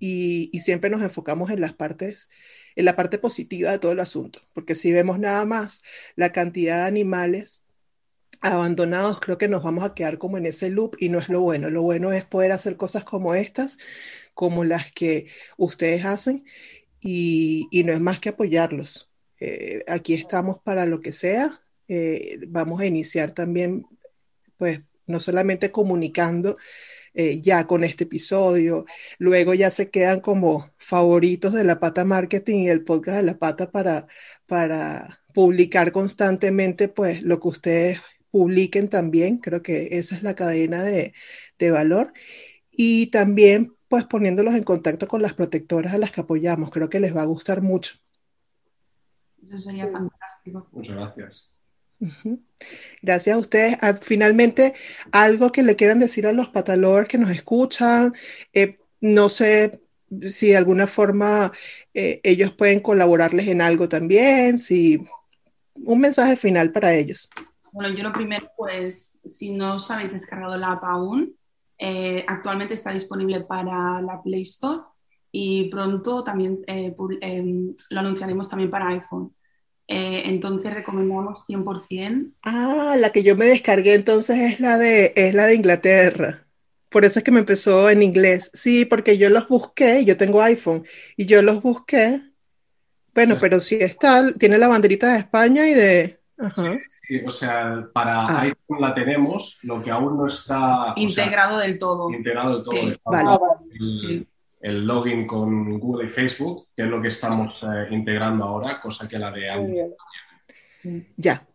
y, 0.00 0.58
siempre 0.60 0.90
nos 0.90 1.02
enfocamos 1.02 1.50
en 1.50 1.60
las 1.60 1.74
partes, 1.74 2.30
en 2.74 2.86
la 2.86 2.96
parte 2.96 3.18
positiva 3.18 3.70
de 3.70 3.78
todo 3.78 3.92
el 3.92 4.00
asunto, 4.00 4.40
porque 4.54 4.74
si 4.74 4.90
vemos 4.90 5.18
nada 5.18 5.44
más 5.44 5.82
la 6.16 6.32
cantidad 6.32 6.78
de 6.78 6.88
animales 6.88 7.64
abandonados, 8.40 9.20
creo 9.20 9.36
que 9.36 9.48
nos 9.48 9.62
vamos 9.62 9.84
a 9.84 9.94
quedar 9.94 10.16
como 10.18 10.38
en 10.38 10.46
ese 10.46 10.70
loop 10.70 10.96
y 10.98 11.10
no 11.10 11.18
es 11.18 11.28
lo 11.28 11.40
bueno. 11.40 11.68
Lo 11.68 11.82
bueno 11.82 12.12
es 12.12 12.24
poder 12.24 12.52
hacer 12.52 12.76
cosas 12.78 13.04
como 13.04 13.34
estas, 13.34 13.78
como 14.32 14.64
las 14.64 14.90
que 14.92 15.26
ustedes 15.58 16.06
hacen, 16.06 16.44
y, 17.00 17.68
no 17.84 17.92
es 17.92 18.00
más 18.00 18.20
que 18.20 18.30
apoyarlos. 18.30 19.10
Eh, 19.38 19.84
aquí 19.86 20.14
estamos 20.14 20.58
para 20.62 20.86
lo 20.86 21.00
que 21.00 21.12
sea. 21.12 21.60
Eh, 21.88 22.38
vamos 22.48 22.80
a 22.80 22.86
iniciar 22.86 23.32
también, 23.32 23.86
pues, 24.56 24.80
no 25.06 25.20
solamente 25.20 25.70
comunicando 25.70 26.56
eh, 27.14 27.40
ya 27.40 27.66
con 27.66 27.84
este 27.84 28.04
episodio, 28.04 28.84
luego 29.18 29.54
ya 29.54 29.70
se 29.70 29.90
quedan 29.90 30.20
como 30.20 30.70
favoritos 30.78 31.52
de 31.52 31.64
la 31.64 31.80
pata 31.80 32.04
marketing 32.04 32.60
y 32.60 32.68
el 32.68 32.84
podcast 32.84 33.18
de 33.18 33.22
la 33.24 33.38
pata 33.38 33.70
para, 33.70 34.06
para 34.46 35.20
publicar 35.34 35.92
constantemente 35.92 36.88
pues 36.88 37.22
lo 37.22 37.40
que 37.40 37.48
ustedes 37.48 38.00
publiquen 38.30 38.88
también, 38.88 39.38
creo 39.38 39.62
que 39.62 39.88
esa 39.92 40.14
es 40.14 40.22
la 40.22 40.34
cadena 40.34 40.82
de, 40.82 41.14
de 41.58 41.70
valor 41.70 42.12
y 42.70 43.08
también 43.08 43.74
pues 43.88 44.04
poniéndolos 44.04 44.54
en 44.54 44.62
contacto 44.62 45.08
con 45.08 45.20
las 45.20 45.34
protectoras 45.34 45.92
a 45.92 45.98
las 45.98 46.12
que 46.12 46.20
apoyamos, 46.20 46.70
creo 46.70 46.88
que 46.88 47.00
les 47.00 47.14
va 47.14 47.22
a 47.22 47.26
gustar 47.26 47.60
mucho. 47.60 47.94
Eso 49.48 49.58
sería 49.58 49.90
fantástico. 49.90 50.68
Muchas 50.70 50.94
gracias. 50.94 51.54
Gracias 53.02 53.36
a 53.36 53.38
ustedes. 53.38 53.78
Ah, 53.80 53.94
finalmente, 53.94 54.74
algo 55.12 55.52
que 55.52 55.62
le 55.62 55.76
quieran 55.76 55.98
decir 55.98 56.26
a 56.26 56.32
los 56.32 56.48
patalovers 56.48 57.08
que 57.08 57.18
nos 57.18 57.30
escuchan, 57.30 58.14
eh, 58.52 58.78
no 59.00 59.28
sé 59.28 59.80
si 60.28 60.48
de 60.48 60.56
alguna 60.56 60.86
forma 60.86 61.52
eh, 61.94 62.20
ellos 62.24 62.52
pueden 62.52 62.80
colaborarles 62.80 63.48
en 63.48 63.62
algo 63.62 63.88
también, 63.88 64.58
si 64.58 65.04
un 65.74 66.00
mensaje 66.00 66.36
final 66.36 66.72
para 66.72 66.94
ellos. 66.94 67.30
Bueno, 67.72 67.94
yo 67.94 68.02
lo 68.02 68.12
primero, 68.12 68.50
pues, 68.56 69.22
si 69.26 69.52
no 69.52 69.76
os 69.76 69.90
habéis 69.90 70.12
descargado 70.12 70.56
la 70.56 70.72
app 70.72 70.84
aún, 70.84 71.36
eh, 71.78 72.24
actualmente 72.26 72.74
está 72.74 72.92
disponible 72.92 73.40
para 73.42 74.02
la 74.02 74.20
Play 74.22 74.42
Store 74.42 74.82
y 75.32 75.70
pronto 75.70 76.24
también 76.24 76.62
em, 76.66 77.74
lo 77.88 78.00
anunciaremos 78.00 78.48
también 78.48 78.70
para 78.70 78.88
iPhone. 78.88 79.34
Eh, 79.92 80.22
entonces 80.26 80.72
recomendamos 80.72 81.44
100%. 81.48 82.34
Ah, 82.44 82.94
la 82.96 83.10
que 83.10 83.24
yo 83.24 83.34
me 83.34 83.46
descargué 83.46 83.94
entonces 83.94 84.38
es 84.38 84.60
la 84.60 84.78
de, 84.78 85.12
es 85.16 85.34
la 85.34 85.46
de 85.46 85.56
Inglaterra. 85.56 86.46
Por 86.88 87.04
eso 87.04 87.18
es 87.18 87.24
que 87.24 87.32
me 87.32 87.40
empezó 87.40 87.90
en 87.90 88.04
inglés. 88.04 88.52
Sí, 88.54 88.84
porque 88.84 89.18
yo 89.18 89.30
los 89.30 89.48
busqué, 89.48 90.04
yo 90.04 90.16
tengo 90.16 90.42
iPhone, 90.42 90.84
y 91.16 91.26
yo 91.26 91.42
los 91.42 91.60
busqué. 91.60 92.22
Bueno, 93.12 93.36
pero 93.40 93.58
sí 93.58 93.78
está, 93.80 94.32
tiene 94.34 94.58
la 94.58 94.68
banderita 94.68 95.12
de 95.12 95.18
España 95.18 95.68
y 95.68 95.74
de... 95.74 96.20
Sí, 96.52 97.20
o 97.26 97.30
sea, 97.32 97.88
para 97.92 98.20
ah. 98.22 98.42
iPhone 98.42 98.80
la 98.80 98.94
tenemos, 98.94 99.58
lo 99.62 99.82
que 99.82 99.90
aún 99.90 100.16
no 100.16 100.28
está... 100.28 100.92
Integrado 100.94 101.58
del 101.58 101.78
todo. 101.80 102.12
Integrado 102.12 102.54
del 102.54 102.64
todo. 102.64 102.74
Sí. 102.74 102.92
Vale. 103.04 103.38
sí 103.84 104.29
el 104.60 104.86
login 104.86 105.26
con 105.26 105.78
Google 105.78 106.06
y 106.06 106.10
Facebook, 106.10 106.68
que 106.76 106.82
es 106.82 106.88
lo 106.88 107.00
que 107.00 107.08
estamos 107.08 107.62
eh, 107.62 107.88
integrando 107.90 108.44
ahora, 108.44 108.80
cosa 108.80 109.08
que 109.08 109.18
la 109.18 109.30
de 109.30 109.50
Android. 109.50 109.92
Ya. 111.16 111.46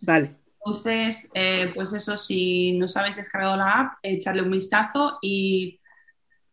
Vale. 0.00 0.36
Entonces, 0.64 1.30
eh, 1.34 1.72
pues 1.74 1.92
eso, 1.92 2.16
si 2.16 2.76
no 2.76 2.86
habéis 2.96 3.16
descargado 3.16 3.56
la 3.56 3.80
app, 3.80 3.92
echarle 4.02 4.42
un 4.42 4.50
vistazo 4.50 5.18
y 5.22 5.80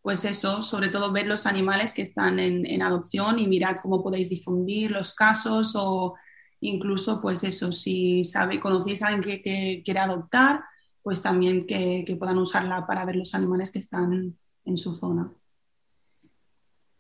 pues 0.01 0.23
eso, 0.25 0.63
sobre 0.63 0.89
todo 0.89 1.11
ver 1.11 1.27
los 1.27 1.45
animales 1.45 1.93
que 1.93 2.01
están 2.03 2.39
en, 2.39 2.81
adopción 2.81 3.37
y 3.37 3.47
mirad 3.47 3.77
cómo 3.81 4.01
podéis 4.01 4.29
difundir 4.29 4.91
los 4.91 5.13
casos 5.13 5.73
o 5.75 6.15
incluso, 6.61 7.21
pues 7.21 7.43
eso, 7.43 7.71
si 7.71 8.23
sabe, 8.23 8.59
conocéis 8.59 9.03
a 9.03 9.07
alguien 9.07 9.41
que, 9.43 9.81
quiere 9.83 9.99
adoptar, 9.99 10.61
pues 11.03 11.21
también 11.21 11.67
que, 11.67 12.03
que 12.07 12.15
puedan 12.15 12.37
usarla 12.37 12.87
para 12.87 13.05
ver 13.05 13.15
los 13.15 13.35
animales 13.35 13.71
que 13.71 13.79
están 13.79 14.37
en 14.69 14.77
su 14.77 14.93
zona. 14.93 15.33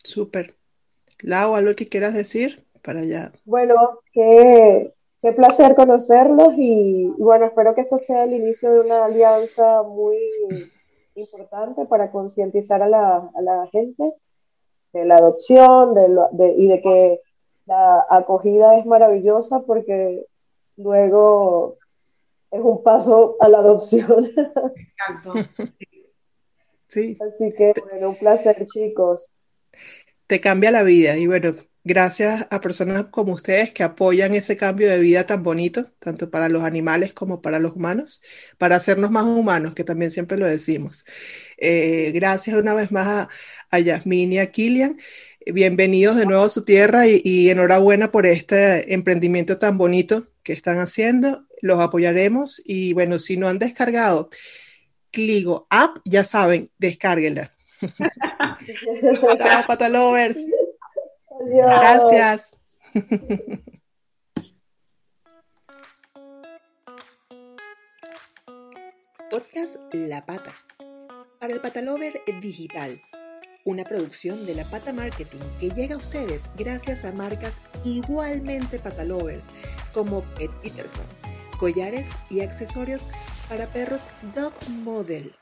Súper. 0.03 0.55
Lau, 1.21 1.55
¿algo 1.55 1.75
que 1.75 1.87
quieras 1.87 2.13
decir 2.13 2.65
para 2.83 3.01
allá? 3.01 3.31
Bueno, 3.45 3.75
qué, 4.11 4.93
qué 5.21 5.31
placer 5.33 5.75
conocerlos 5.75 6.53
y, 6.57 7.05
bueno, 7.17 7.45
espero 7.45 7.75
que 7.75 7.81
esto 7.81 7.97
sea 7.97 8.23
el 8.23 8.33
inicio 8.33 8.71
de 8.71 8.79
una 8.81 9.05
alianza 9.05 9.83
muy 9.83 10.17
importante 11.15 11.85
para 11.85 12.11
concientizar 12.11 12.81
a 12.81 12.89
la, 12.89 13.29
a 13.35 13.41
la, 13.41 13.67
gente 13.71 14.13
de 14.93 15.05
la 15.05 15.17
adopción 15.17 15.93
de 15.93 16.55
y 16.57 16.67
de 16.67 16.81
que 16.81 17.21
la 17.65 18.05
acogida 18.09 18.77
es 18.77 18.85
maravillosa 18.85 19.59
porque 19.61 20.25
luego 20.77 21.77
es 22.49 22.61
un 22.61 22.81
paso 22.81 23.35
a 23.39 23.47
la 23.49 23.59
adopción. 23.59 24.31
Exacto. 24.35 25.33
Sí. 26.89 27.17
Así 27.21 27.53
que, 27.57 27.73
bueno, 27.89 28.09
un 28.09 28.15
placer, 28.17 28.65
chicos 28.67 29.23
te 30.29 30.39
cambia 30.39 30.69
la 30.69 30.83
vida. 30.83 31.17
Y 31.17 31.25
bueno, 31.25 31.53
gracias 31.83 32.45
a 32.51 32.61
personas 32.61 33.05
como 33.05 33.33
ustedes 33.33 33.73
que 33.73 33.81
apoyan 33.81 34.35
ese 34.35 34.55
cambio 34.55 34.87
de 34.87 34.99
vida 34.99 35.25
tan 35.25 35.41
bonito, 35.41 35.91
tanto 35.97 36.29
para 36.29 36.49
los 36.49 36.63
animales 36.63 37.13
como 37.13 37.41
para 37.41 37.57
los 37.57 37.75
humanos, 37.75 38.21
para 38.59 38.75
hacernos 38.75 39.09
más 39.09 39.23
humanos, 39.23 39.73
que 39.73 39.83
también 39.83 40.11
siempre 40.11 40.37
lo 40.37 40.45
decimos. 40.45 41.03
Eh, 41.57 42.11
gracias 42.13 42.55
una 42.55 42.75
vez 42.75 42.91
más 42.91 43.27
a, 43.71 43.79
Yasmín 43.79 44.33
y 44.33 44.37
a 44.37 44.51
Kilian. 44.51 44.99
Bienvenidos 45.47 46.15
de 46.15 46.27
nuevo 46.27 46.43
a 46.43 46.49
su 46.49 46.63
tierra 46.63 47.07
y, 47.07 47.49
enhorabuena 47.49 48.11
por 48.11 48.27
este 48.27 48.93
emprendimiento 48.93 49.57
tan 49.57 49.79
bonito 49.79 50.27
que 50.43 50.53
están 50.53 50.77
haciendo. 50.77 51.47
Los 51.63 51.79
apoyaremos 51.79 52.61
y 52.63 52.93
bueno, 52.93 53.17
si 53.17 53.35
no 53.35 53.47
han 53.47 53.57
descargado 53.57 54.29
Cligo 55.11 55.67
App, 55.69 55.97
ya 56.05 56.23
saben, 56.23 56.71
descárguenla. 56.77 57.51
Chao, 59.37 59.65
patalovers. 59.67 60.45
Gracias. 61.47 62.51
Podcast 69.29 69.77
La 69.93 70.25
Pata. 70.25 70.53
Para 71.39 71.53
el 71.53 71.61
Patalover 71.61 72.21
Digital. 72.41 73.01
Una 73.63 73.83
producción 73.83 74.45
de 74.45 74.55
La 74.55 74.63
Pata 74.63 74.91
Marketing 74.91 75.39
que 75.59 75.69
llega 75.69 75.95
a 75.95 75.99
ustedes 75.99 76.49
gracias 76.57 77.05
a 77.05 77.11
marcas 77.11 77.61
igualmente 77.83 78.79
patalovers 78.79 79.47
como 79.93 80.21
Pet 80.35 80.51
Peterson, 80.63 81.05
collares 81.59 82.09
y 82.29 82.39
accesorios 82.39 83.09
para 83.47 83.67
perros 83.67 84.09
Dog 84.33 84.53
Model 84.69 85.38